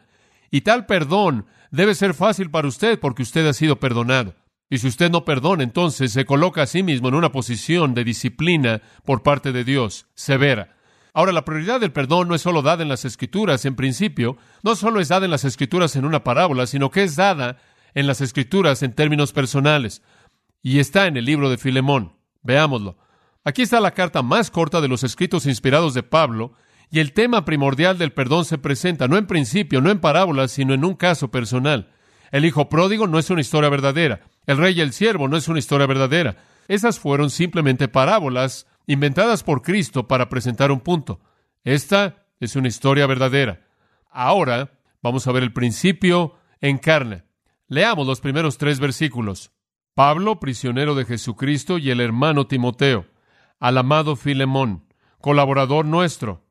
Y 0.51 0.61
tal 0.61 0.87
perdón 0.87 1.47
debe 1.71 1.95
ser 1.95 2.15
fácil 2.15 2.51
para 2.51 2.69
usted 2.69 2.99
porque 2.99 3.23
usted 3.23 3.47
ha 3.47 3.53
sido 3.53 3.81
perdonado. 3.81 4.35
Y 4.69 4.79
si 4.79 4.89
usted 4.89 5.11
no 5.11 5.25
perdona, 5.25 5.63
entonces 5.63 6.13
se 6.13 6.25
coloca 6.25 6.63
a 6.63 6.67
sí 6.67 6.83
mismo 6.83 7.09
en 7.09 7.15
una 7.15 7.31
posición 7.31 7.95
de 7.95 8.05
disciplina 8.05 8.83
por 9.05 9.23
parte 9.23 9.53
de 9.53 9.65
Dios, 9.65 10.07
severa. 10.15 10.77
Ahora, 11.15 11.33
la 11.33 11.45
prioridad 11.45 11.81
del 11.81 11.93
perdón 11.93 12.29
no 12.29 12.35
es 12.35 12.43
solo 12.43 12.63
dada 12.63 12.83
en 12.83 12.89
las 12.89 13.05
escrituras, 13.05 13.65
en 13.65 13.77
principio, 13.77 14.37
no 14.63 14.75
solo 14.77 15.01
es 15.01 15.09
dada 15.09 15.25
en 15.25 15.31
las 15.31 15.45
escrituras 15.45 15.97
en 15.97 16.05
una 16.05 16.25
parábola, 16.25 16.67
sino 16.67 16.91
que 16.91 17.05
es 17.05 17.17
dada 17.17 17.59
en 17.97 18.07
las 18.07 18.21
escrituras 18.21 18.83
en 18.83 18.93
términos 18.93 19.33
personales. 19.33 20.03
Y 20.63 20.79
está 20.79 21.07
en 21.07 21.17
el 21.17 21.25
libro 21.25 21.49
de 21.49 21.57
Filemón. 21.57 22.13
Veámoslo. 22.43 22.99
Aquí 23.43 23.63
está 23.63 23.81
la 23.81 23.93
carta 23.93 24.23
más 24.23 24.51
corta 24.51 24.81
de 24.81 24.89
los 24.89 25.03
escritos 25.03 25.47
inspirados 25.47 25.95
de 25.95 26.03
Pablo, 26.03 26.53
y 26.91 27.01
el 27.01 27.13
tema 27.13 27.45
primordial 27.45 27.97
del 27.99 28.13
perdón 28.13 28.45
se 28.45 28.59
presenta 28.59 29.09
no 29.09 29.17
en 29.17 29.27
principio, 29.27 29.81
no 29.81 29.91
en 29.91 29.99
parábolas, 29.99 30.53
sino 30.53 30.75
en 30.75 30.85
un 30.85 30.95
caso 30.95 31.31
personal. 31.31 31.91
El 32.31 32.45
hijo 32.45 32.69
pródigo 32.69 33.07
no 33.07 33.19
es 33.19 33.31
una 33.31 33.41
historia 33.41 33.71
verdadera. 33.71 34.21
El 34.47 34.59
rey 34.59 34.77
y 34.77 34.83
el 34.83 34.93
siervo 34.93 35.27
no 35.27 35.37
es 35.37 35.49
una 35.49 35.59
historia 35.59 35.87
verdadera. 35.87 36.37
Esas 36.69 36.99
fueron 36.99 37.31
simplemente 37.31 37.89
parábolas 37.89 38.67
inventadas 38.87 39.43
por 39.43 39.63
Cristo 39.63 40.07
para 40.07 40.29
presentar 40.29 40.71
un 40.71 40.81
punto. 40.81 41.21
Esta 41.65 42.27
es 42.41 42.57
una 42.57 42.69
historia 42.69 43.07
verdadera. 43.07 43.67
Ahora 44.11 44.73
vamos 45.03 45.27
a 45.27 45.33
ver 45.33 45.43
el 45.43 45.53
principio 45.53 46.35
en 46.61 46.79
carne. 46.79 47.26
Leamos 47.69 48.07
los 48.07 48.21
primeros 48.21 48.59
tres 48.59 48.79
versículos. 48.79 49.51
Pablo, 49.95 50.39
prisionero 50.39 50.95
de 50.95 51.05
Jesucristo, 51.05 51.79
y 51.79 51.91
el 51.91 52.01
hermano 52.01 52.47
Timoteo, 52.47 53.07
al 53.59 53.79
amado 53.79 54.15
Filemón, 54.15 54.85
colaborador 55.21 55.85
nuestro, 55.85 56.45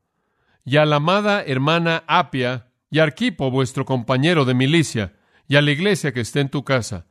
y 0.64 0.76
a 0.76 0.84
la 0.84 0.96
amada 0.96 1.42
hermana 1.42 2.04
Apia, 2.06 2.72
y 2.90 2.98
Arquipo, 2.98 3.50
vuestro 3.50 3.84
compañero 3.84 4.44
de 4.44 4.54
milicia, 4.54 5.14
y 5.48 5.56
a 5.56 5.62
la 5.62 5.70
iglesia 5.70 6.12
que 6.12 6.20
está 6.20 6.40
en 6.40 6.50
tu 6.50 6.64
casa. 6.64 7.06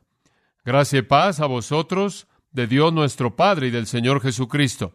Gracia 0.64 1.00
y 1.00 1.02
paz 1.02 1.40
a 1.40 1.46
vosotros, 1.46 2.28
de 2.52 2.66
Dios 2.66 2.92
nuestro 2.92 3.34
Padre 3.34 3.68
y 3.68 3.70
del 3.70 3.86
Señor 3.86 4.20
Jesucristo. 4.20 4.94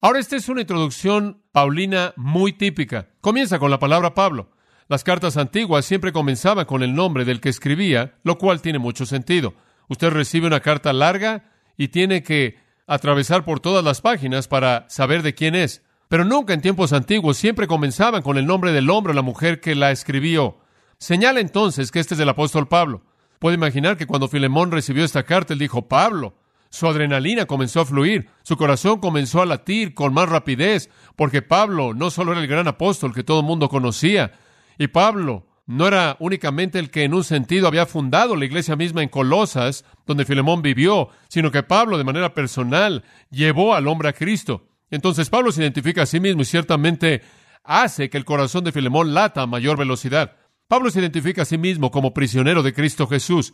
Ahora, 0.00 0.18
esta 0.18 0.36
es 0.36 0.48
una 0.48 0.62
introducción 0.62 1.42
paulina 1.52 2.12
muy 2.16 2.52
típica. 2.52 3.08
Comienza 3.20 3.58
con 3.58 3.70
la 3.70 3.78
palabra 3.78 4.14
Pablo. 4.14 4.50
Las 4.90 5.04
cartas 5.04 5.36
antiguas 5.36 5.84
siempre 5.84 6.10
comenzaban 6.10 6.64
con 6.64 6.82
el 6.82 6.96
nombre 6.96 7.24
del 7.24 7.40
que 7.40 7.48
escribía, 7.48 8.16
lo 8.24 8.38
cual 8.38 8.60
tiene 8.60 8.80
mucho 8.80 9.06
sentido. 9.06 9.54
Usted 9.88 10.10
recibe 10.10 10.48
una 10.48 10.58
carta 10.58 10.92
larga 10.92 11.44
y 11.76 11.88
tiene 11.88 12.24
que 12.24 12.58
atravesar 12.88 13.44
por 13.44 13.60
todas 13.60 13.84
las 13.84 14.00
páginas 14.00 14.48
para 14.48 14.86
saber 14.88 15.22
de 15.22 15.32
quién 15.32 15.54
es. 15.54 15.84
Pero 16.08 16.24
nunca 16.24 16.54
en 16.54 16.60
tiempos 16.60 16.92
antiguos 16.92 17.36
siempre 17.36 17.68
comenzaban 17.68 18.22
con 18.22 18.36
el 18.36 18.46
nombre 18.46 18.72
del 18.72 18.90
hombre 18.90 19.12
o 19.12 19.14
la 19.14 19.22
mujer 19.22 19.60
que 19.60 19.76
la 19.76 19.92
escribió. 19.92 20.58
Señala 20.98 21.38
entonces 21.38 21.92
que 21.92 22.00
este 22.00 22.14
es 22.14 22.18
del 22.18 22.28
apóstol 22.28 22.66
Pablo. 22.66 23.04
Puede 23.38 23.54
imaginar 23.54 23.96
que 23.96 24.08
cuando 24.08 24.26
Filemón 24.26 24.72
recibió 24.72 25.04
esta 25.04 25.22
carta, 25.22 25.52
él 25.52 25.60
dijo, 25.60 25.86
Pablo, 25.86 26.34
su 26.68 26.88
adrenalina 26.88 27.46
comenzó 27.46 27.82
a 27.82 27.86
fluir, 27.86 28.28
su 28.42 28.56
corazón 28.56 28.98
comenzó 28.98 29.40
a 29.40 29.46
latir 29.46 29.94
con 29.94 30.12
más 30.12 30.28
rapidez, 30.28 30.90
porque 31.14 31.42
Pablo 31.42 31.94
no 31.94 32.10
solo 32.10 32.32
era 32.32 32.40
el 32.40 32.48
gran 32.48 32.66
apóstol 32.66 33.14
que 33.14 33.22
todo 33.22 33.38
el 33.38 33.46
mundo 33.46 33.68
conocía, 33.68 34.32
y 34.80 34.88
Pablo 34.88 35.46
no 35.66 35.86
era 35.86 36.16
únicamente 36.20 36.78
el 36.78 36.90
que 36.90 37.04
en 37.04 37.12
un 37.12 37.22
sentido 37.22 37.68
había 37.68 37.84
fundado 37.84 38.34
la 38.34 38.46
iglesia 38.46 38.76
misma 38.76 39.02
en 39.02 39.10
Colosas, 39.10 39.84
donde 40.06 40.24
Filemón 40.24 40.62
vivió, 40.62 41.10
sino 41.28 41.50
que 41.50 41.62
Pablo 41.62 41.98
de 41.98 42.04
manera 42.04 42.32
personal 42.32 43.04
llevó 43.30 43.74
al 43.74 43.88
hombre 43.88 44.08
a 44.08 44.14
Cristo. 44.14 44.68
Entonces 44.90 45.28
Pablo 45.28 45.52
se 45.52 45.60
identifica 45.60 46.02
a 46.02 46.06
sí 46.06 46.18
mismo 46.18 46.40
y 46.40 46.46
ciertamente 46.46 47.20
hace 47.62 48.08
que 48.08 48.16
el 48.16 48.24
corazón 48.24 48.64
de 48.64 48.72
Filemón 48.72 49.12
lata 49.12 49.42
a 49.42 49.46
mayor 49.46 49.76
velocidad. 49.76 50.38
Pablo 50.66 50.90
se 50.90 51.00
identifica 51.00 51.42
a 51.42 51.44
sí 51.44 51.58
mismo 51.58 51.90
como 51.90 52.14
prisionero 52.14 52.62
de 52.62 52.72
Cristo 52.72 53.06
Jesús. 53.06 53.52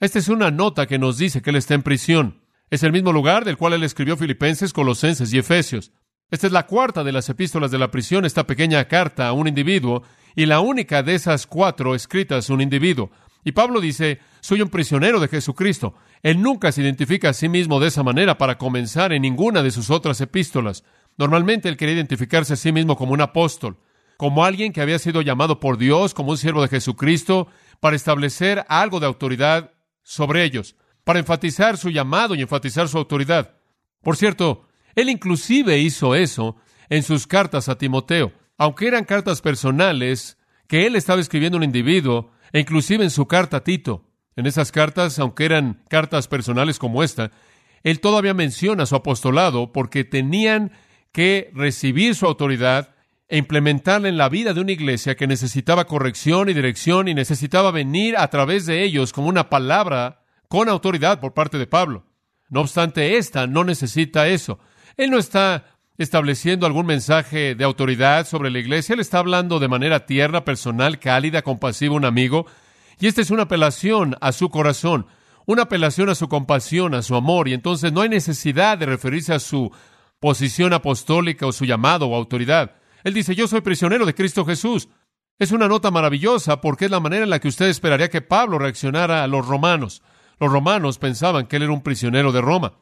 Esta 0.00 0.18
es 0.18 0.26
una 0.26 0.50
nota 0.50 0.86
que 0.86 0.98
nos 0.98 1.18
dice 1.18 1.40
que 1.40 1.50
él 1.50 1.56
está 1.56 1.74
en 1.74 1.84
prisión. 1.84 2.42
Es 2.68 2.82
el 2.82 2.90
mismo 2.90 3.12
lugar 3.12 3.44
del 3.44 3.56
cual 3.56 3.74
él 3.74 3.84
escribió 3.84 4.16
Filipenses, 4.16 4.72
Colosenses 4.72 5.32
y 5.32 5.38
Efesios. 5.38 5.92
Esta 6.30 6.46
es 6.46 6.52
la 6.52 6.66
cuarta 6.66 7.04
de 7.04 7.12
las 7.12 7.28
epístolas 7.28 7.70
de 7.70 7.78
la 7.78 7.90
prisión, 7.90 8.24
esta 8.24 8.46
pequeña 8.46 8.84
carta 8.86 9.28
a 9.28 9.32
un 9.32 9.46
individuo, 9.46 10.02
y 10.34 10.46
la 10.46 10.60
única 10.60 11.02
de 11.02 11.14
esas 11.14 11.46
cuatro 11.46 11.94
escritas 11.94 12.50
a 12.50 12.54
un 12.54 12.60
individuo. 12.60 13.10
Y 13.44 13.52
Pablo 13.52 13.80
dice, 13.80 14.20
soy 14.40 14.62
un 14.62 14.70
prisionero 14.70 15.20
de 15.20 15.28
Jesucristo. 15.28 15.94
Él 16.22 16.40
nunca 16.40 16.72
se 16.72 16.80
identifica 16.80 17.28
a 17.28 17.34
sí 17.34 17.48
mismo 17.48 17.78
de 17.78 17.88
esa 17.88 18.02
manera 18.02 18.38
para 18.38 18.56
comenzar 18.56 19.12
en 19.12 19.22
ninguna 19.22 19.62
de 19.62 19.70
sus 19.70 19.90
otras 19.90 20.20
epístolas. 20.22 20.82
Normalmente 21.18 21.68
él 21.68 21.76
quería 21.76 21.94
identificarse 21.94 22.54
a 22.54 22.56
sí 22.56 22.72
mismo 22.72 22.96
como 22.96 23.12
un 23.12 23.20
apóstol, 23.20 23.76
como 24.16 24.44
alguien 24.44 24.72
que 24.72 24.80
había 24.80 24.98
sido 24.98 25.20
llamado 25.20 25.60
por 25.60 25.76
Dios 25.76 26.14
como 26.14 26.30
un 26.30 26.38
siervo 26.38 26.62
de 26.62 26.68
Jesucristo 26.68 27.48
para 27.80 27.96
establecer 27.96 28.64
algo 28.68 28.98
de 28.98 29.06
autoridad 29.06 29.72
sobre 30.02 30.44
ellos, 30.44 30.74
para 31.04 31.18
enfatizar 31.18 31.76
su 31.76 31.90
llamado 31.90 32.34
y 32.34 32.40
enfatizar 32.40 32.88
su 32.88 32.96
autoridad. 32.96 33.56
Por 34.02 34.16
cierto, 34.16 34.66
él 34.94 35.08
inclusive 35.08 35.78
hizo 35.78 36.14
eso 36.14 36.56
en 36.88 37.02
sus 37.02 37.26
cartas 37.26 37.68
a 37.68 37.78
Timoteo, 37.78 38.32
aunque 38.58 38.86
eran 38.86 39.04
cartas 39.04 39.40
personales 39.40 40.38
que 40.66 40.86
él 40.86 40.96
estaba 40.96 41.20
escribiendo 41.20 41.56
a 41.56 41.60
un 41.60 41.64
individuo, 41.64 42.30
e 42.52 42.60
inclusive 42.60 43.04
en 43.04 43.10
su 43.10 43.26
carta 43.26 43.58
a 43.58 43.64
Tito. 43.64 44.04
En 44.36 44.46
esas 44.46 44.72
cartas, 44.72 45.18
aunque 45.18 45.44
eran 45.44 45.82
cartas 45.88 46.28
personales 46.28 46.78
como 46.78 47.02
esta, 47.02 47.30
él 47.82 48.00
todavía 48.00 48.34
menciona 48.34 48.86
su 48.86 48.96
apostolado 48.96 49.72
porque 49.72 50.04
tenían 50.04 50.72
que 51.12 51.50
recibir 51.54 52.14
su 52.14 52.26
autoridad 52.26 52.94
e 53.28 53.38
implementarla 53.38 54.08
en 54.08 54.16
la 54.16 54.28
vida 54.28 54.54
de 54.54 54.60
una 54.60 54.72
iglesia 54.72 55.16
que 55.16 55.26
necesitaba 55.26 55.86
corrección 55.86 56.48
y 56.48 56.54
dirección 56.54 57.08
y 57.08 57.14
necesitaba 57.14 57.70
venir 57.70 58.16
a 58.16 58.28
través 58.28 58.66
de 58.66 58.82
ellos 58.82 59.12
como 59.12 59.28
una 59.28 59.50
palabra 59.50 60.22
con 60.48 60.68
autoridad 60.68 61.20
por 61.20 61.34
parte 61.34 61.58
de 61.58 61.66
Pablo. 61.66 62.06
No 62.48 62.60
obstante, 62.60 63.16
esta 63.16 63.46
no 63.46 63.64
necesita 63.64 64.28
eso. 64.28 64.58
Él 64.96 65.10
no 65.10 65.18
está 65.18 65.64
estableciendo 65.98 66.66
algún 66.66 66.86
mensaje 66.86 67.54
de 67.54 67.64
autoridad 67.64 68.26
sobre 68.26 68.50
la 68.50 68.58
iglesia. 68.58 68.94
Él 68.94 69.00
está 69.00 69.18
hablando 69.18 69.58
de 69.58 69.68
manera 69.68 70.06
tierna, 70.06 70.44
personal, 70.44 70.98
cálida, 70.98 71.42
compasiva, 71.42 71.94
un 71.94 72.04
amigo. 72.04 72.46
Y 72.98 73.06
esta 73.06 73.20
es 73.20 73.30
una 73.30 73.44
apelación 73.44 74.16
a 74.20 74.32
su 74.32 74.50
corazón, 74.50 75.06
una 75.46 75.62
apelación 75.62 76.08
a 76.08 76.14
su 76.14 76.28
compasión, 76.28 76.94
a 76.94 77.02
su 77.02 77.14
amor. 77.14 77.48
Y 77.48 77.54
entonces 77.54 77.92
no 77.92 78.00
hay 78.00 78.08
necesidad 78.08 78.78
de 78.78 78.86
referirse 78.86 79.32
a 79.32 79.40
su 79.40 79.70
posición 80.20 80.72
apostólica 80.72 81.46
o 81.46 81.52
su 81.52 81.64
llamado 81.64 82.06
o 82.06 82.16
autoridad. 82.16 82.76
Él 83.02 83.14
dice, 83.14 83.34
yo 83.34 83.46
soy 83.46 83.60
prisionero 83.60 84.06
de 84.06 84.14
Cristo 84.14 84.44
Jesús. 84.44 84.88
Es 85.38 85.52
una 85.52 85.68
nota 85.68 85.90
maravillosa 85.90 86.60
porque 86.60 86.86
es 86.86 86.90
la 86.90 87.00
manera 87.00 87.24
en 87.24 87.30
la 87.30 87.40
que 87.40 87.48
usted 87.48 87.66
esperaría 87.66 88.08
que 88.08 88.22
Pablo 88.22 88.58
reaccionara 88.58 89.24
a 89.24 89.26
los 89.26 89.46
romanos. 89.46 90.02
Los 90.38 90.50
romanos 90.50 90.98
pensaban 90.98 91.46
que 91.46 91.56
él 91.56 91.64
era 91.64 91.72
un 91.72 91.82
prisionero 91.82 92.32
de 92.32 92.40
Roma. 92.40 92.74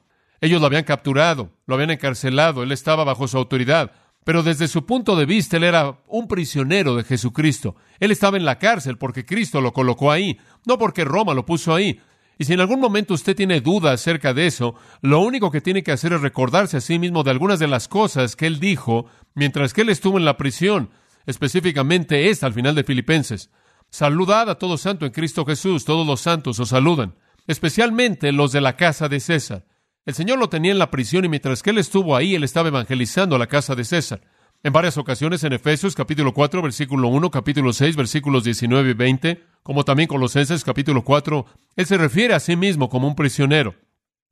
Ellos 0.43 0.61
lo 0.61 0.67
habían 0.67 0.83
capturado, 0.83 1.53
lo 1.67 1.77
habían 1.77 1.93
encarcelado, 1.93 2.65
él 2.65 2.73
estaba 2.73 3.05
bajo 3.05 3.29
su 3.29 3.39
autoridad. 3.39 3.93
Pero 4.25 4.43
desde 4.43 4.67
su 4.67 4.85
punto 4.85 5.15
de 5.15 5.25
vista, 5.25 5.57
él 5.57 5.63
era 5.63 6.01
un 6.09 6.27
prisionero 6.27 6.97
de 6.97 7.05
Jesucristo. 7.05 7.77
Él 8.01 8.11
estaba 8.11 8.37
en 8.37 8.45
la 8.45 8.59
cárcel 8.59 8.99
porque 8.99 9.25
Cristo 9.25 9.61
lo 9.61 9.73
colocó 9.73 10.11
ahí, 10.11 10.39
no 10.67 10.79
porque 10.79 11.05
Roma 11.05 11.33
lo 11.33 11.47
puso 11.47 11.73
ahí. 11.73 12.01
Y 12.39 12.45
si 12.45 12.55
en 12.55 12.61
algún 12.61 12.81
momento 12.81 13.15
usted 13.15 13.37
tiene 13.37 13.61
dudas 13.61 14.01
acerca 14.01 14.35
de 14.35 14.49
eso, 14.49 14.75
lo 15.01 15.21
único 15.21 15.53
que 15.53 15.61
tiene 15.61 15.85
que 15.85 15.93
hacer 15.93 16.13
es 16.13 16.21
recordarse 16.21 16.77
a 16.77 16.81
sí 16.81 16.99
mismo 16.99 17.23
de 17.23 17.31
algunas 17.31 17.61
de 17.61 17.69
las 17.69 17.87
cosas 17.87 18.35
que 18.35 18.49
él 18.49 18.59
dijo 18.59 19.07
mientras 19.37 19.73
que 19.73 19.83
él 19.83 19.91
estuvo 19.91 20.19
en 20.19 20.25
la 20.25 20.37
prisión, 20.37 20.91
específicamente 21.25 22.31
esta 22.31 22.47
al 22.47 22.53
final 22.53 22.75
de 22.75 22.83
Filipenses. 22.83 23.51
Saludad 23.91 24.51
a 24.51 24.57
todo 24.57 24.77
santo 24.77 25.07
en 25.07 25.13
Cristo 25.13 25.45
Jesús, 25.45 25.85
todos 25.85 26.05
los 26.05 26.21
santos 26.21 26.59
os 26.59 26.71
saludan, 26.71 27.15
especialmente 27.47 28.33
los 28.33 28.51
de 28.51 28.61
la 28.61 28.77
casa 28.77 29.09
de 29.09 29.21
César. 29.21 29.67
El 30.05 30.15
Señor 30.15 30.41
lo 30.41 30.49
tenía 30.49 30.73
en 30.73 30.81
la 30.81 30.91
prisión 30.91 31.25
y 31.25 31.29
mientras 31.29 31.63
que 31.63 31.71
él 31.71 31.79
estuvo 31.79 32.17
ahí, 32.17 32.35
él 32.35 32.43
estaba 32.43 32.69
evangelizando 32.69 33.37
a 33.37 33.39
la 33.39 33.47
casa 33.47 33.77
de 33.77 33.85
César. 33.85 34.21
En 34.65 34.73
varias 34.73 34.99
ocasiones 34.99 35.45
en 35.45 35.53
Efesios 35.53 35.95
capítulo 35.95 36.35
4, 36.35 36.61
versículo 36.61 37.07
1, 37.07 37.31
capítulo 37.31 37.73
6, 37.73 37.95
versículos 37.95 38.43
19 38.43 38.91
y 38.91 38.95
20, 38.95 39.43
como 39.63 39.85
también 39.85 40.09
Colosenses 40.09 40.65
capítulo 40.65 41.05
4, 41.05 41.47
él 41.77 41.87
se 41.87 41.99
refiere 41.99 42.35
a 42.35 42.41
sí 42.41 42.57
mismo 42.57 42.89
como 42.89 43.07
un 43.07 43.15
prisionero. 43.15 43.77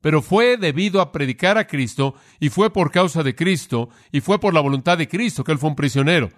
Pero 0.01 0.21
fue 0.21 0.57
debido 0.57 0.99
a 0.99 1.13
predicar 1.13 1.57
a 1.57 1.67
Cristo 1.67 2.15
y 2.41 2.49
fue 2.49 2.73
por 2.73 2.91
causa 2.91 3.23
de 3.23 3.33
Cristo 3.33 3.87
y 4.11 4.19
fue 4.19 4.41
por 4.41 4.53
la 4.53 4.59
voluntad 4.59 4.97
de 4.97 5.07
Cristo 5.07 5.45
que 5.45 5.53
él 5.53 5.57
fue 5.57 5.69
un 5.69 5.77
prisionero. 5.77 6.31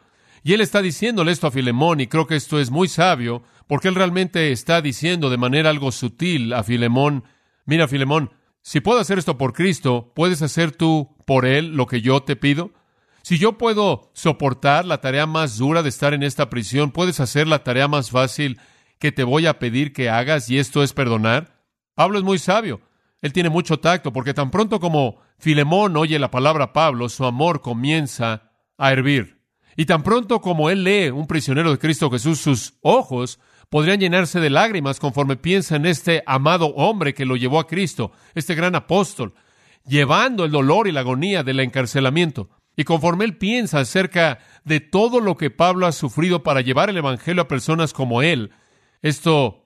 Y 0.43 0.53
él 0.53 0.61
está 0.61 0.79
diciéndole 0.83 1.31
esto 1.31 1.47
a 1.47 1.51
Filemón 1.51 2.01
y 2.01 2.07
creo 2.07 2.27
que 2.27 2.35
esto 2.35 2.59
es 2.59 2.69
muy 2.69 2.87
sabio 2.87 3.41
porque 3.65 3.87
él 3.87 3.95
realmente 3.95 4.51
está 4.51 4.79
diciendo 4.81 5.31
de 5.31 5.37
manera 5.37 5.71
algo 5.71 5.91
sutil 5.91 6.53
a 6.53 6.63
Filemón, 6.63 7.23
mira 7.65 7.87
Filemón, 7.87 8.29
si 8.63 8.79
puedo 8.79 8.99
hacer 8.99 9.19
esto 9.19 9.37
por 9.37 9.51
Cristo, 9.51 10.13
¿puedes 10.15 10.41
hacer 10.41 10.71
tú 10.71 11.15
por 11.25 11.45
Él 11.45 11.75
lo 11.75 11.85
que 11.85 12.01
yo 12.01 12.23
te 12.23 12.37
pido? 12.37 12.71
Si 13.21 13.37
yo 13.37 13.57
puedo 13.57 14.09
soportar 14.13 14.85
la 14.85 15.01
tarea 15.01 15.25
más 15.25 15.57
dura 15.57 15.83
de 15.83 15.89
estar 15.89 16.13
en 16.13 16.23
esta 16.23 16.49
prisión, 16.49 16.91
¿puedes 16.91 17.19
hacer 17.19 17.45
la 17.45 17.63
tarea 17.63 17.89
más 17.89 18.09
fácil 18.09 18.59
que 18.99 19.11
te 19.11 19.25
voy 19.25 19.47
a 19.47 19.59
pedir 19.59 19.91
que 19.91 20.09
hagas 20.09 20.49
y 20.49 20.59
esto 20.59 20.81
es 20.81 20.93
perdonar? 20.93 21.61
Pablo 21.93 22.17
es 22.17 22.23
muy 22.23 22.39
sabio. 22.39 22.79
Él 23.21 23.33
tiene 23.33 23.49
mucho 23.49 23.79
tacto 23.79 24.13
porque 24.13 24.33
tan 24.33 24.49
pronto 24.49 24.79
como 24.79 25.19
Filemón 25.37 25.97
oye 25.97 26.17
la 26.17 26.31
palabra 26.31 26.71
Pablo, 26.71 27.09
su 27.09 27.25
amor 27.25 27.61
comienza 27.61 28.51
a 28.77 28.93
hervir. 28.93 29.41
Y 29.75 29.85
tan 29.85 30.03
pronto 30.03 30.39
como 30.39 30.69
él 30.69 30.85
lee 30.85 31.09
un 31.09 31.27
prisionero 31.27 31.69
de 31.71 31.79
Cristo 31.79 32.09
Jesús, 32.09 32.39
sus 32.39 32.75
ojos 32.81 33.39
podrían 33.73 33.99
llenarse 33.99 34.39
de 34.39 34.51
lágrimas 34.51 34.99
conforme 34.99 35.35
piensa 35.35 35.77
en 35.77 35.87
este 35.87 36.21
amado 36.27 36.67
hombre 36.75 37.15
que 37.15 37.25
lo 37.25 37.35
llevó 37.35 37.59
a 37.59 37.65
Cristo, 37.65 38.11
este 38.35 38.53
gran 38.53 38.75
apóstol, 38.75 39.33
llevando 39.83 40.45
el 40.45 40.51
dolor 40.51 40.87
y 40.87 40.91
la 40.91 40.99
agonía 40.99 41.41
del 41.41 41.59
encarcelamiento. 41.59 42.51
Y 42.75 42.83
conforme 42.83 43.25
él 43.25 43.35
piensa 43.35 43.79
acerca 43.79 44.37
de 44.63 44.79
todo 44.79 45.21
lo 45.21 45.37
que 45.37 45.49
Pablo 45.49 45.87
ha 45.87 45.91
sufrido 45.91 46.43
para 46.43 46.61
llevar 46.61 46.91
el 46.91 46.97
Evangelio 46.97 47.41
a 47.41 47.47
personas 47.47 47.93
como 47.93 48.21
él, 48.21 48.51
esto 49.01 49.65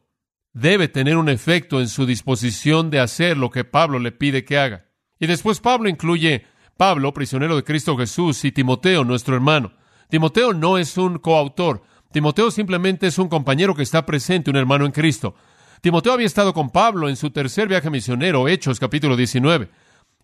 debe 0.53 0.87
tener 0.87 1.17
un 1.17 1.27
efecto 1.27 1.81
en 1.81 1.89
su 1.89 2.05
disposición 2.05 2.89
de 2.89 3.01
hacer 3.01 3.35
lo 3.35 3.51
que 3.51 3.65
Pablo 3.65 3.99
le 3.99 4.13
pide 4.13 4.45
que 4.45 4.57
haga. 4.57 4.85
Y 5.19 5.27
después 5.27 5.59
Pablo 5.59 5.89
incluye 5.89 6.45
Pablo, 6.77 7.13
prisionero 7.13 7.57
de 7.57 7.65
Cristo 7.65 7.97
Jesús, 7.97 8.45
y 8.45 8.53
Timoteo, 8.53 9.03
nuestro 9.03 9.35
hermano. 9.35 9.73
Timoteo 10.09 10.53
no 10.53 10.77
es 10.77 10.97
un 10.97 11.19
coautor. 11.19 11.83
Timoteo 12.11 12.51
simplemente 12.51 13.07
es 13.07 13.17
un 13.17 13.27
compañero 13.27 13.75
que 13.75 13.83
está 13.83 14.05
presente, 14.05 14.49
un 14.49 14.55
hermano 14.55 14.85
en 14.85 14.91
Cristo. 14.91 15.35
Timoteo 15.81 16.13
había 16.13 16.25
estado 16.25 16.53
con 16.53 16.69
Pablo 16.69 17.09
en 17.09 17.15
su 17.15 17.29
tercer 17.31 17.67
viaje 17.67 17.89
misionero, 17.89 18.47
Hechos 18.47 18.79
capítulo 18.79 19.15
19. 19.15 19.69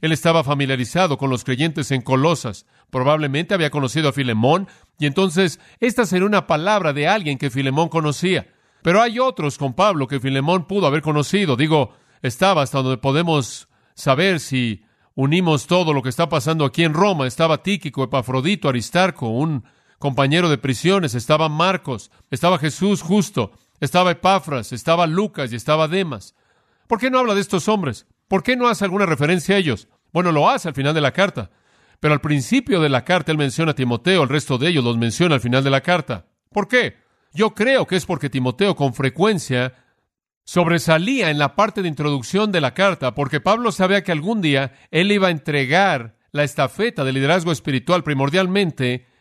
Él 0.02 0.12
estaba 0.12 0.44
familiarizado 0.44 1.18
con 1.18 1.30
los 1.30 1.44
creyentes 1.44 1.92
en 1.92 2.02
Colosas. 2.02 2.66
Probablemente 2.90 3.54
había 3.54 3.70
conocido 3.70 4.10
a 4.10 4.14
Filemón, 4.14 4.68
y 5.00 5.06
entonces 5.06 5.60
esta 5.80 6.06
sería 6.06 6.26
una 6.26 6.48
palabra 6.48 6.94
de 6.94 7.08
alguien 7.08 7.38
que 7.38 7.50
Filemón 7.50 7.90
conocía. 7.90 8.48
Pero 8.82 9.02
hay 9.02 9.20
otros 9.20 9.58
con 9.58 9.74
Pablo 9.74 10.08
que 10.08 10.20
Filemón 10.20 10.68
pudo 10.68 10.88
haber 10.88 11.02
conocido. 11.02 11.56
Digo, 11.56 11.96
estaba 12.22 12.64
hasta 12.64 12.82
donde 12.82 12.98
podemos 12.98 13.70
saber 13.94 14.40
si 14.40 14.84
unimos 15.16 15.68
todo 15.68 15.94
lo 15.94 16.02
que 16.02 16.10
está 16.10 16.28
pasando 16.28 16.66
aquí 16.66 16.84
en 16.84 16.94
Roma. 16.94 17.28
Estaba 17.28 17.64
Tíquico, 17.64 18.04
Epafrodito, 18.04 18.68
Aristarco, 18.68 19.30
un 19.30 19.64
compañero 20.04 20.50
de 20.50 20.58
prisiones, 20.58 21.16
estaba 21.16 21.48
Marcos, 21.48 22.12
estaba 22.30 22.60
Jesús 22.60 23.02
justo, 23.02 23.54
estaba 23.80 24.12
Epafras, 24.12 24.74
estaba 24.74 25.08
Lucas 25.08 25.54
y 25.54 25.56
estaba 25.56 25.88
Demas. 25.88 26.36
¿Por 26.88 27.00
qué 27.00 27.10
no 27.10 27.20
habla 27.20 27.36
de 27.36 27.40
estos 27.40 27.70
hombres? 27.70 28.06
¿Por 28.28 28.44
qué 28.44 28.58
no 28.58 28.68
hace 28.68 28.84
alguna 28.84 29.06
referencia 29.06 29.56
a 29.56 29.60
ellos? 29.60 29.88
Bueno, 30.12 30.34
lo 30.34 30.50
hace 30.50 30.68
al 30.68 30.74
final 30.74 30.94
de 30.94 31.00
la 31.00 31.14
carta. 31.14 31.52
Pero 32.02 32.14
al 32.14 32.20
principio 32.20 32.82
de 32.82 32.90
la 32.90 33.06
carta 33.06 33.32
él 33.32 33.38
menciona 33.38 33.72
a 33.72 33.76
Timoteo, 33.76 34.24
el 34.24 34.28
resto 34.28 34.58
de 34.58 34.68
ellos 34.68 34.84
los 34.84 34.98
menciona 34.98 35.36
al 35.36 35.42
final 35.42 35.64
de 35.64 35.70
la 35.70 35.80
carta. 35.80 36.26
¿Por 36.52 36.68
qué? 36.68 36.98
Yo 37.32 37.52
creo 37.54 37.88
que 37.88 37.96
es 37.96 38.06
porque 38.06 38.30
Timoteo 38.30 38.76
con 38.76 38.94
frecuencia 38.94 39.74
sobresalía 40.44 41.30
en 41.30 41.38
la 41.38 41.56
parte 41.56 41.82
de 41.82 41.88
introducción 41.88 42.52
de 42.52 42.60
la 42.60 42.74
carta, 42.74 43.16
porque 43.16 43.40
Pablo 43.40 43.72
sabía 43.72 44.04
que 44.04 44.12
algún 44.12 44.42
día 44.42 44.74
él 44.92 45.14
iba 45.14 45.30
a 45.30 45.32
entregar 45.32 46.18
la 46.34 46.44
estafeta 46.44 47.06
de 47.06 47.14
liderazgo 47.14 47.54
espiritual 47.54 48.04
primordialmente 48.04 49.13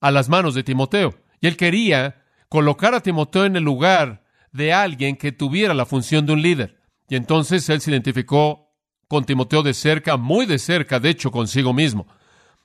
a 0.00 0.10
las 0.10 0.28
manos 0.28 0.54
de 0.54 0.62
Timoteo. 0.62 1.14
Y 1.40 1.46
él 1.46 1.56
quería 1.56 2.24
colocar 2.48 2.94
a 2.94 3.00
Timoteo 3.00 3.44
en 3.44 3.56
el 3.56 3.64
lugar 3.64 4.24
de 4.52 4.72
alguien 4.72 5.16
que 5.16 5.32
tuviera 5.32 5.74
la 5.74 5.86
función 5.86 6.26
de 6.26 6.32
un 6.32 6.42
líder. 6.42 6.80
Y 7.08 7.16
entonces 7.16 7.68
él 7.68 7.80
se 7.80 7.90
identificó 7.90 8.70
con 9.08 9.24
Timoteo 9.24 9.62
de 9.62 9.74
cerca, 9.74 10.16
muy 10.16 10.46
de 10.46 10.58
cerca, 10.58 11.00
de 11.00 11.10
hecho, 11.10 11.30
consigo 11.30 11.72
mismo. 11.72 12.06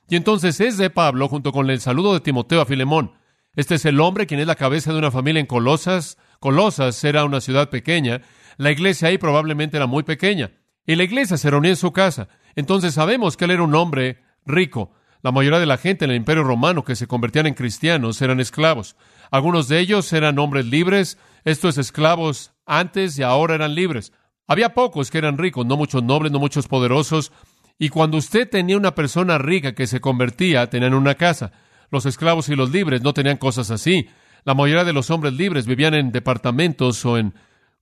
Y 0.08 0.16
entonces 0.16 0.60
es 0.60 0.76
de 0.78 0.90
Pablo, 0.90 1.28
junto 1.28 1.52
con 1.52 1.68
el 1.70 1.80
saludo 1.80 2.14
de 2.14 2.20
Timoteo 2.20 2.60
a 2.60 2.66
Filemón. 2.66 3.12
Este 3.56 3.74
es 3.74 3.84
el 3.84 4.00
hombre 4.00 4.26
quien 4.26 4.38
es 4.38 4.46
la 4.46 4.54
cabeza 4.54 4.92
de 4.92 4.98
una 4.98 5.10
familia 5.10 5.40
en 5.40 5.46
Colosas. 5.46 6.18
Colosas 6.38 7.02
era 7.02 7.24
una 7.24 7.40
ciudad 7.40 7.70
pequeña. 7.70 8.20
La 8.58 8.70
iglesia 8.70 9.08
ahí 9.08 9.18
probablemente 9.18 9.76
era 9.76 9.86
muy 9.86 10.04
pequeña. 10.04 10.52
Y 10.86 10.94
la 10.94 11.04
iglesia 11.04 11.36
se 11.36 11.50
reunía 11.50 11.72
en 11.72 11.76
su 11.76 11.92
casa. 11.92 12.28
Entonces 12.54 12.94
sabemos 12.94 13.36
que 13.36 13.46
él 13.46 13.50
era 13.50 13.62
un 13.62 13.74
hombre 13.74 14.22
rico. 14.44 14.92
La 15.26 15.32
mayoría 15.32 15.58
de 15.58 15.66
la 15.66 15.76
gente 15.76 16.04
en 16.04 16.12
el 16.12 16.18
imperio 16.18 16.44
romano 16.44 16.84
que 16.84 16.94
se 16.94 17.08
convertían 17.08 17.48
en 17.48 17.54
cristianos 17.54 18.22
eran 18.22 18.38
esclavos. 18.38 18.94
Algunos 19.32 19.66
de 19.66 19.80
ellos 19.80 20.12
eran 20.12 20.38
hombres 20.38 20.66
libres. 20.66 21.18
Estos 21.44 21.78
esclavos 21.78 22.52
antes 22.64 23.18
y 23.18 23.24
ahora 23.24 23.56
eran 23.56 23.74
libres. 23.74 24.12
Había 24.46 24.72
pocos 24.72 25.10
que 25.10 25.18
eran 25.18 25.36
ricos, 25.36 25.66
no 25.66 25.76
muchos 25.76 26.04
nobles, 26.04 26.30
no 26.30 26.38
muchos 26.38 26.68
poderosos. 26.68 27.32
Y 27.76 27.88
cuando 27.88 28.18
usted 28.18 28.48
tenía 28.48 28.76
una 28.76 28.94
persona 28.94 29.36
rica 29.36 29.74
que 29.74 29.88
se 29.88 30.00
convertía, 30.00 30.70
tenían 30.70 30.94
una 30.94 31.16
casa. 31.16 31.50
Los 31.90 32.06
esclavos 32.06 32.48
y 32.48 32.54
los 32.54 32.70
libres 32.70 33.02
no 33.02 33.12
tenían 33.12 33.38
cosas 33.38 33.72
así. 33.72 34.08
La 34.44 34.54
mayoría 34.54 34.84
de 34.84 34.92
los 34.92 35.10
hombres 35.10 35.32
libres 35.32 35.66
vivían 35.66 35.94
en 35.94 36.12
departamentos 36.12 37.04
o 37.04 37.18
en 37.18 37.34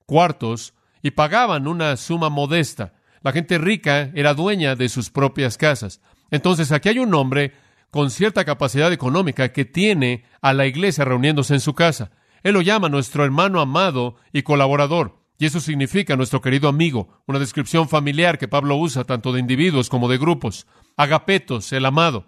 cuartos 0.07 0.73
y 1.03 1.11
pagaban 1.11 1.69
una 1.69 1.99
suma 1.99 2.31
modesta. 2.31 2.95
La 3.25 3.33
gente 3.33 3.57
rica 3.57 4.11
era 4.15 4.35
dueña 4.35 4.77
de 4.77 4.91
sus 4.91 5.09
propias 5.09 5.57
casas. 5.57 6.03
Entonces 6.31 6.71
aquí 6.73 6.91
hay 6.91 6.99
un 6.99 7.15
hombre 7.15 7.55
con 7.91 8.11
cierta 8.11 8.45
capacidad 8.45 8.93
económica 8.93 9.51
que 9.51 9.65
tiene 9.65 10.25
a 10.43 10.53
la 10.53 10.67
iglesia 10.67 11.07
reuniéndose 11.07 11.55
en 11.55 11.61
su 11.61 11.75
casa. 11.75 12.11
Él 12.43 12.53
lo 12.53 12.61
llama 12.61 12.91
nuestro 12.91 13.25
hermano 13.25 13.63
amado 13.63 14.17
y 14.31 14.43
colaborador. 14.43 15.23
Y 15.39 15.47
eso 15.47 15.59
significa 15.59 16.17
nuestro 16.17 16.43
querido 16.43 16.69
amigo, 16.69 17.23
una 17.27 17.39
descripción 17.39 17.89
familiar 17.89 18.37
que 18.37 18.47
Pablo 18.47 18.77
usa 18.77 19.05
tanto 19.05 19.33
de 19.33 19.41
individuos 19.41 19.89
como 19.89 20.07
de 20.11 20.19
grupos. 20.19 20.67
Agapetos, 20.99 21.73
el 21.73 21.87
amado. 21.87 22.27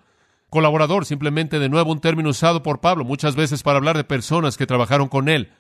Colaborador, 0.49 1.05
simplemente 1.05 1.59
de 1.59 1.69
nuevo 1.69 1.93
un 1.93 2.01
término 2.01 2.31
usado 2.31 2.63
por 2.63 2.81
Pablo 2.81 3.05
muchas 3.05 3.37
veces 3.37 3.63
para 3.63 3.77
hablar 3.77 3.99
de 3.99 4.05
personas 4.05 4.57
que 4.57 4.67
trabajaron 4.67 5.09
con 5.09 5.29
él. 5.29 5.53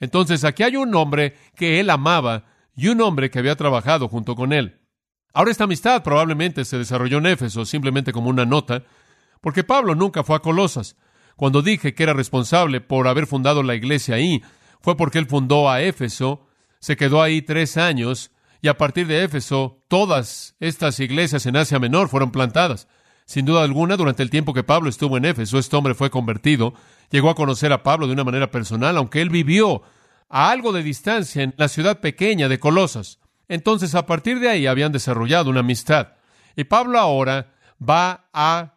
Entonces 0.00 0.44
aquí 0.44 0.64
hay 0.64 0.76
un 0.76 0.94
hombre 0.94 1.34
que 1.56 1.80
él 1.80 1.88
amaba 1.88 2.44
y 2.76 2.88
un 2.88 3.00
hombre 3.00 3.30
que 3.30 3.38
había 3.38 3.56
trabajado 3.56 4.06
junto 4.08 4.34
con 4.34 4.52
él. 4.52 4.81
Ahora 5.32 5.50
esta 5.50 5.64
amistad 5.64 6.02
probablemente 6.02 6.64
se 6.64 6.78
desarrolló 6.78 7.18
en 7.18 7.26
Éfeso 7.26 7.64
simplemente 7.64 8.12
como 8.12 8.28
una 8.30 8.44
nota, 8.44 8.82
porque 9.40 9.64
Pablo 9.64 9.94
nunca 9.94 10.24
fue 10.24 10.36
a 10.36 10.40
Colosas. 10.40 10.96
Cuando 11.36 11.62
dije 11.62 11.94
que 11.94 12.02
era 12.02 12.12
responsable 12.12 12.80
por 12.80 13.08
haber 13.08 13.26
fundado 13.26 13.62
la 13.62 13.74
iglesia 13.74 14.16
ahí, 14.16 14.42
fue 14.80 14.96
porque 14.96 15.18
él 15.18 15.26
fundó 15.26 15.70
a 15.70 15.80
Éfeso 15.80 16.46
se 16.82 16.96
quedó 16.96 17.22
ahí 17.22 17.42
tres 17.42 17.76
años 17.76 18.32
y 18.60 18.66
a 18.66 18.76
partir 18.76 19.06
de 19.06 19.22
Éfeso 19.22 19.84
todas 19.86 20.56
estas 20.58 20.98
iglesias 20.98 21.46
en 21.46 21.56
Asia 21.56 21.78
Menor 21.78 22.08
fueron 22.08 22.32
plantadas. 22.32 22.88
Sin 23.24 23.46
duda 23.46 23.62
alguna, 23.62 23.96
durante 23.96 24.24
el 24.24 24.30
tiempo 24.30 24.52
que 24.52 24.64
Pablo 24.64 24.90
estuvo 24.90 25.16
en 25.16 25.24
Éfeso, 25.24 25.60
este 25.60 25.76
hombre 25.76 25.94
fue 25.94 26.10
convertido, 26.10 26.74
llegó 27.08 27.30
a 27.30 27.36
conocer 27.36 27.72
a 27.72 27.84
Pablo 27.84 28.08
de 28.08 28.14
una 28.14 28.24
manera 28.24 28.50
personal, 28.50 28.96
aunque 28.96 29.22
él 29.22 29.30
vivió 29.30 29.82
a 30.28 30.50
algo 30.50 30.72
de 30.72 30.82
distancia 30.82 31.44
en 31.44 31.54
la 31.56 31.68
ciudad 31.68 32.00
pequeña 32.00 32.48
de 32.48 32.58
Colosas. 32.58 33.20
Entonces, 33.52 33.94
a 33.94 34.06
partir 34.06 34.40
de 34.40 34.48
ahí 34.48 34.66
habían 34.66 34.92
desarrollado 34.92 35.50
una 35.50 35.60
amistad. 35.60 36.14
Y 36.56 36.64
Pablo 36.64 36.98
ahora 36.98 37.52
va 37.78 38.30
a 38.32 38.76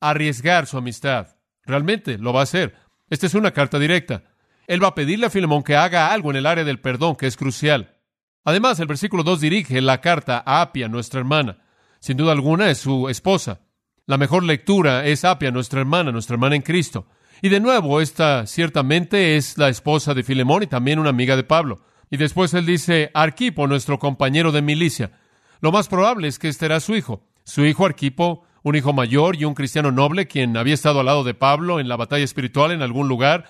arriesgar 0.00 0.66
su 0.66 0.76
amistad. 0.76 1.36
Realmente 1.64 2.18
lo 2.18 2.32
va 2.32 2.40
a 2.40 2.42
hacer. 2.42 2.74
Esta 3.08 3.26
es 3.26 3.34
una 3.34 3.52
carta 3.52 3.78
directa. 3.78 4.24
Él 4.66 4.82
va 4.82 4.88
a 4.88 4.94
pedirle 4.96 5.26
a 5.26 5.30
Filemón 5.30 5.62
que 5.62 5.76
haga 5.76 6.12
algo 6.12 6.32
en 6.32 6.38
el 6.38 6.46
área 6.46 6.64
del 6.64 6.80
perdón, 6.80 7.14
que 7.14 7.28
es 7.28 7.36
crucial. 7.36 7.98
Además, 8.42 8.80
el 8.80 8.88
versículo 8.88 9.22
2 9.22 9.42
dirige 9.42 9.80
la 9.80 10.00
carta 10.00 10.42
a 10.44 10.60
Apia, 10.60 10.88
nuestra 10.88 11.20
hermana. 11.20 11.58
Sin 12.00 12.16
duda 12.16 12.32
alguna 12.32 12.68
es 12.68 12.78
su 12.78 13.08
esposa. 13.08 13.60
La 14.06 14.18
mejor 14.18 14.42
lectura 14.42 15.06
es 15.06 15.24
Apia, 15.24 15.52
nuestra 15.52 15.78
hermana, 15.78 16.10
nuestra 16.10 16.34
hermana 16.34 16.56
en 16.56 16.62
Cristo. 16.62 17.06
Y 17.42 17.48
de 17.48 17.60
nuevo, 17.60 18.00
esta 18.00 18.44
ciertamente 18.48 19.36
es 19.36 19.56
la 19.56 19.68
esposa 19.68 20.14
de 20.14 20.24
Filemón 20.24 20.64
y 20.64 20.66
también 20.66 20.98
una 20.98 21.10
amiga 21.10 21.36
de 21.36 21.44
Pablo. 21.44 21.80
Y 22.10 22.16
después 22.16 22.54
él 22.54 22.66
dice, 22.66 23.10
Arquipo, 23.14 23.66
nuestro 23.66 23.98
compañero 23.98 24.52
de 24.52 24.62
milicia. 24.62 25.12
Lo 25.60 25.72
más 25.72 25.88
probable 25.88 26.28
es 26.28 26.38
que 26.38 26.48
este 26.48 26.66
era 26.66 26.80
su 26.80 26.94
hijo. 26.94 27.22
Su 27.44 27.64
hijo 27.64 27.86
Arquipo, 27.86 28.44
un 28.62 28.76
hijo 28.76 28.92
mayor 28.92 29.36
y 29.36 29.44
un 29.44 29.54
cristiano 29.54 29.92
noble, 29.92 30.26
quien 30.26 30.56
había 30.56 30.74
estado 30.74 31.00
al 31.00 31.06
lado 31.06 31.24
de 31.24 31.34
Pablo 31.34 31.80
en 31.80 31.88
la 31.88 31.96
batalla 31.96 32.24
espiritual 32.24 32.72
en 32.72 32.82
algún 32.82 33.08
lugar, 33.08 33.44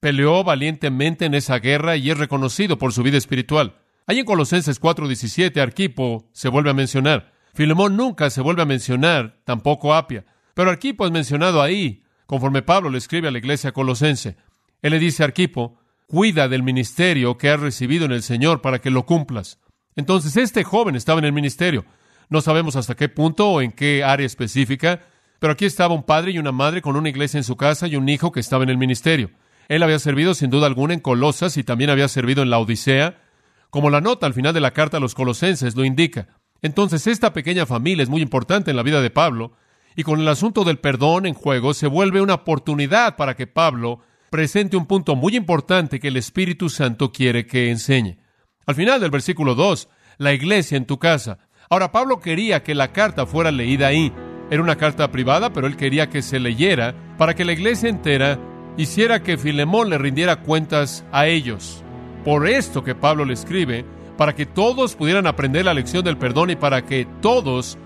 peleó 0.00 0.42
valientemente 0.44 1.26
en 1.26 1.34
esa 1.34 1.58
guerra 1.58 1.96
y 1.96 2.10
es 2.10 2.18
reconocido 2.18 2.78
por 2.78 2.92
su 2.92 3.02
vida 3.02 3.18
espiritual. 3.18 3.76
Ahí 4.06 4.18
en 4.18 4.24
Colosenses 4.24 4.80
4:17 4.80 5.60
Arquipo 5.60 6.28
se 6.32 6.48
vuelve 6.48 6.70
a 6.70 6.74
mencionar. 6.74 7.32
Filemón 7.52 7.96
nunca 7.96 8.30
se 8.30 8.40
vuelve 8.40 8.62
a 8.62 8.66
mencionar, 8.66 9.40
tampoco 9.44 9.94
Apia. 9.94 10.24
Pero 10.54 10.70
Arquipo 10.70 11.04
es 11.04 11.12
mencionado 11.12 11.62
ahí, 11.62 12.02
conforme 12.26 12.62
Pablo 12.62 12.90
le 12.90 12.98
escribe 12.98 13.28
a 13.28 13.30
la 13.30 13.38
iglesia 13.38 13.72
colosense. 13.72 14.36
Él 14.82 14.92
le 14.92 14.98
dice 14.98 15.22
a 15.22 15.26
Arquipo, 15.26 15.79
cuida 16.10 16.48
del 16.48 16.64
ministerio 16.64 17.38
que 17.38 17.50
has 17.50 17.60
recibido 17.60 18.04
en 18.04 18.10
el 18.10 18.24
Señor 18.24 18.60
para 18.60 18.80
que 18.80 18.90
lo 18.90 19.06
cumplas. 19.06 19.60
Entonces 19.94 20.36
este 20.36 20.64
joven 20.64 20.96
estaba 20.96 21.20
en 21.20 21.24
el 21.24 21.32
ministerio. 21.32 21.84
No 22.28 22.40
sabemos 22.40 22.74
hasta 22.74 22.96
qué 22.96 23.08
punto 23.08 23.48
o 23.48 23.60
en 23.60 23.70
qué 23.70 24.02
área 24.02 24.26
específica, 24.26 25.02
pero 25.38 25.52
aquí 25.52 25.66
estaba 25.66 25.94
un 25.94 26.02
padre 26.02 26.32
y 26.32 26.40
una 26.40 26.50
madre 26.50 26.82
con 26.82 26.96
una 26.96 27.08
iglesia 27.08 27.38
en 27.38 27.44
su 27.44 27.56
casa 27.56 27.86
y 27.86 27.94
un 27.94 28.08
hijo 28.08 28.32
que 28.32 28.40
estaba 28.40 28.64
en 28.64 28.70
el 28.70 28.76
ministerio. 28.76 29.30
Él 29.68 29.84
había 29.84 30.00
servido 30.00 30.34
sin 30.34 30.50
duda 30.50 30.66
alguna 30.66 30.94
en 30.94 31.00
Colosas 31.00 31.56
y 31.56 31.62
también 31.62 31.90
había 31.90 32.08
servido 32.08 32.42
en 32.42 32.50
la 32.50 32.58
Odisea, 32.58 33.22
como 33.70 33.88
la 33.88 34.00
nota 34.00 34.26
al 34.26 34.34
final 34.34 34.52
de 34.52 34.60
la 34.60 34.72
carta 34.72 34.96
a 34.96 35.00
los 35.00 35.14
colosenses 35.14 35.76
lo 35.76 35.84
indica. 35.84 36.26
Entonces, 36.60 37.06
esta 37.06 37.32
pequeña 37.32 37.66
familia 37.66 38.02
es 38.02 38.08
muy 38.08 38.20
importante 38.20 38.72
en 38.72 38.76
la 38.76 38.82
vida 38.82 39.00
de 39.00 39.10
Pablo, 39.10 39.52
Y 39.96 40.02
con 40.02 40.20
el 40.20 40.28
asunto 40.28 40.64
del 40.64 40.78
perdón 40.78 41.26
en 41.26 41.34
juego 41.34 41.74
se 41.74 41.86
vuelve 41.86 42.20
una 42.20 42.34
oportunidad 42.34 43.16
para 43.16 43.34
que 43.34 43.46
Pablo 43.46 44.00
presente 44.30 44.76
un 44.76 44.86
punto 44.86 45.16
muy 45.16 45.36
importante 45.36 46.00
que 46.00 46.08
el 46.08 46.16
Espíritu 46.16 46.70
Santo 46.70 47.12
quiere 47.12 47.46
que 47.46 47.70
enseñe. 47.70 48.18
Al 48.66 48.74
final 48.74 49.00
del 49.00 49.10
versículo 49.10 49.54
2, 49.54 49.88
la 50.18 50.32
iglesia 50.32 50.76
en 50.76 50.86
tu 50.86 50.98
casa. 50.98 51.38
Ahora 51.68 51.92
Pablo 51.92 52.20
quería 52.20 52.62
que 52.62 52.74
la 52.74 52.92
carta 52.92 53.26
fuera 53.26 53.50
leída 53.50 53.88
ahí. 53.88 54.12
Era 54.50 54.62
una 54.62 54.76
carta 54.76 55.10
privada, 55.10 55.52
pero 55.52 55.66
él 55.66 55.76
quería 55.76 56.08
que 56.08 56.22
se 56.22 56.40
leyera 56.40 56.94
para 57.18 57.34
que 57.34 57.44
la 57.44 57.52
iglesia 57.52 57.88
entera 57.88 58.38
hiciera 58.76 59.22
que 59.22 59.36
Filemón 59.36 59.90
le 59.90 59.98
rindiera 59.98 60.42
cuentas 60.42 61.04
a 61.12 61.26
ellos. 61.26 61.84
Por 62.24 62.48
esto 62.48 62.84
que 62.84 62.94
Pablo 62.94 63.24
le 63.24 63.34
escribe, 63.34 63.84
para 64.16 64.34
que 64.34 64.46
todos 64.46 64.94
pudieran 64.94 65.26
aprender 65.26 65.64
la 65.64 65.74
lección 65.74 66.04
del 66.04 66.18
perdón 66.18 66.50
y 66.50 66.56
para 66.56 66.84
que 66.84 67.06
todos 67.20 67.78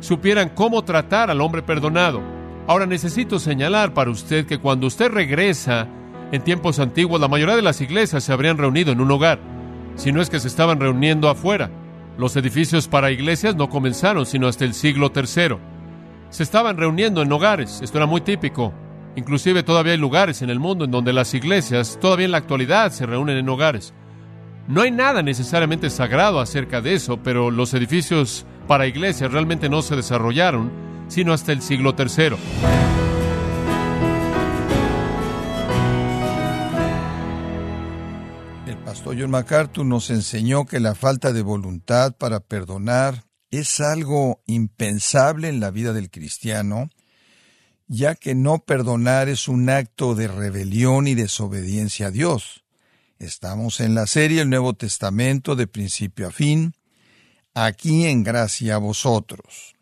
supieran 0.00 0.50
cómo 0.50 0.84
tratar 0.84 1.30
al 1.30 1.40
hombre 1.40 1.62
perdonado. 1.62 2.35
Ahora 2.68 2.86
necesito 2.86 3.38
señalar 3.38 3.94
para 3.94 4.10
usted 4.10 4.44
que 4.44 4.58
cuando 4.58 4.88
usted 4.88 5.10
regresa 5.10 5.86
en 6.32 6.42
tiempos 6.42 6.80
antiguos, 6.80 7.20
la 7.20 7.28
mayoría 7.28 7.54
de 7.54 7.62
las 7.62 7.80
iglesias 7.80 8.24
se 8.24 8.32
habrían 8.32 8.58
reunido 8.58 8.90
en 8.90 9.00
un 9.00 9.10
hogar, 9.12 9.38
si 9.94 10.10
no 10.10 10.20
es 10.20 10.28
que 10.28 10.40
se 10.40 10.48
estaban 10.48 10.80
reuniendo 10.80 11.28
afuera. 11.28 11.70
Los 12.18 12.34
edificios 12.34 12.88
para 12.88 13.12
iglesias 13.12 13.54
no 13.54 13.68
comenzaron 13.68 14.26
sino 14.26 14.48
hasta 14.48 14.64
el 14.64 14.74
siglo 14.74 15.12
III. 15.14 15.58
Se 16.30 16.42
estaban 16.42 16.76
reuniendo 16.76 17.22
en 17.22 17.30
hogares, 17.30 17.80
esto 17.82 17.98
era 17.98 18.06
muy 18.06 18.22
típico. 18.22 18.74
Inclusive 19.14 19.62
todavía 19.62 19.92
hay 19.92 19.98
lugares 19.98 20.42
en 20.42 20.50
el 20.50 20.58
mundo 20.58 20.84
en 20.84 20.90
donde 20.90 21.12
las 21.12 21.34
iglesias, 21.34 21.98
todavía 22.00 22.26
en 22.26 22.32
la 22.32 22.38
actualidad, 22.38 22.90
se 22.90 23.06
reúnen 23.06 23.36
en 23.36 23.48
hogares. 23.48 23.94
No 24.66 24.82
hay 24.82 24.90
nada 24.90 25.22
necesariamente 25.22 25.88
sagrado 25.88 26.40
acerca 26.40 26.80
de 26.80 26.94
eso, 26.94 27.22
pero 27.22 27.52
los 27.52 27.72
edificios 27.74 28.44
para 28.66 28.86
iglesias 28.86 29.32
realmente 29.32 29.68
no 29.68 29.82
se 29.82 29.96
desarrollaron 29.96 30.86
sino 31.08 31.32
hasta 31.32 31.52
el 31.52 31.62
siglo 31.62 31.94
III. 31.96 32.36
El 38.66 38.76
pastor 38.78 39.16
John 39.18 39.30
MacArthur 39.30 39.86
nos 39.86 40.10
enseñó 40.10 40.66
que 40.66 40.80
la 40.80 40.94
falta 40.94 41.32
de 41.32 41.42
voluntad 41.42 42.16
para 42.16 42.40
perdonar 42.40 43.24
es 43.50 43.80
algo 43.80 44.42
impensable 44.46 45.48
en 45.48 45.60
la 45.60 45.70
vida 45.70 45.92
del 45.92 46.10
cristiano, 46.10 46.90
ya 47.86 48.16
que 48.16 48.34
no 48.34 48.58
perdonar 48.58 49.28
es 49.28 49.46
un 49.46 49.70
acto 49.70 50.14
de 50.14 50.26
rebelión 50.26 51.06
y 51.06 51.14
desobediencia 51.14 52.08
a 52.08 52.10
Dios. 52.10 52.64
Estamos 53.18 53.80
en 53.80 53.94
la 53.94 54.06
serie 54.06 54.42
El 54.42 54.50
Nuevo 54.50 54.74
Testamento 54.74 55.54
de 55.54 55.68
principio 55.68 56.26
a 56.26 56.30
fin, 56.32 56.74
aquí 57.56 58.04
en 58.04 58.22
gracia 58.22 58.74
a 58.74 58.78
vosotros. 58.78 59.74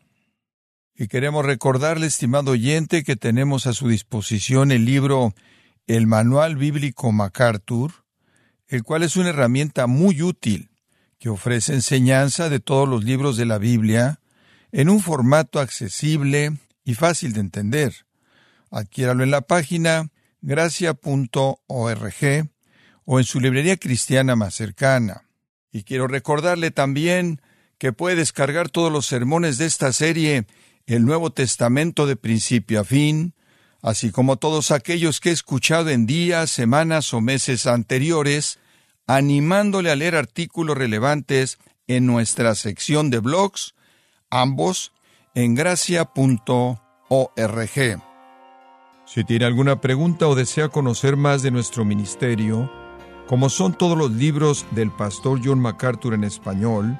Y 0.95 1.09
queremos 1.09 1.45
recordarle, 1.45 2.07
estimado 2.07 2.51
oyente, 2.51 3.03
que 3.03 3.17
tenemos 3.17 3.67
a 3.67 3.73
su 3.73 3.89
disposición 3.89 4.71
el 4.71 4.85
libro 4.85 5.35
El 5.85 6.07
Manual 6.07 6.55
Bíblico 6.55 7.11
MacArthur, 7.11 7.91
el 8.67 8.83
cual 8.83 9.03
es 9.03 9.17
una 9.17 9.29
herramienta 9.29 9.87
muy 9.87 10.21
útil 10.21 10.69
que 11.19 11.27
ofrece 11.27 11.73
enseñanza 11.73 12.47
de 12.47 12.61
todos 12.61 12.87
los 12.87 13.03
libros 13.03 13.35
de 13.35 13.45
la 13.45 13.57
Biblia 13.57 14.21
en 14.71 14.87
un 14.87 15.01
formato 15.01 15.59
accesible 15.59 16.53
y 16.85 16.93
fácil 16.93 17.33
de 17.33 17.41
entender. 17.41 17.93
Adquiéralo 18.71 19.21
en 19.21 19.31
la 19.31 19.41
página 19.41 20.11
gracia.org 20.39 21.59
o 23.03 23.19
en 23.19 23.25
su 23.25 23.39
librería 23.41 23.75
cristiana 23.75 24.37
más 24.37 24.55
cercana. 24.55 25.27
Y 25.73 25.83
quiero 25.83 26.07
recordarle 26.07 26.71
también 26.71 27.41
que 27.77 27.93
puede 27.93 28.15
descargar 28.17 28.69
todos 28.69 28.91
los 28.91 29.05
sermones 29.05 29.57
de 29.57 29.65
esta 29.65 29.91
serie, 29.93 30.45
el 30.87 31.05
Nuevo 31.05 31.31
Testamento 31.31 32.05
de 32.05 32.15
principio 32.15 32.81
a 32.81 32.83
fin, 32.83 33.33
así 33.81 34.11
como 34.11 34.37
todos 34.37 34.71
aquellos 34.71 35.19
que 35.19 35.29
he 35.29 35.33
escuchado 35.33 35.89
en 35.89 36.05
días, 36.05 36.49
semanas 36.49 37.13
o 37.13 37.21
meses 37.21 37.67
anteriores, 37.67 38.59
animándole 39.07 39.91
a 39.91 39.95
leer 39.95 40.15
artículos 40.15 40.77
relevantes 40.77 41.59
en 41.87 42.05
nuestra 42.05 42.55
sección 42.55 43.09
de 43.09 43.19
blogs, 43.19 43.75
ambos 44.29 44.91
en 45.35 45.53
gracia.org. 45.53 46.79
Si 49.05 49.23
tiene 49.23 49.45
alguna 49.45 49.81
pregunta 49.81 50.27
o 50.27 50.33
desea 50.33 50.69
conocer 50.69 51.15
más 51.15 51.43
de 51.43 51.51
nuestro 51.51 51.85
ministerio, 51.85 52.71
como 53.27 53.49
son 53.49 53.77
todos 53.77 53.97
los 53.97 54.11
libros 54.11 54.65
del 54.71 54.91
pastor 54.91 55.39
John 55.43 55.59
MacArthur 55.59 56.15
en 56.15 56.23
español 56.23 56.99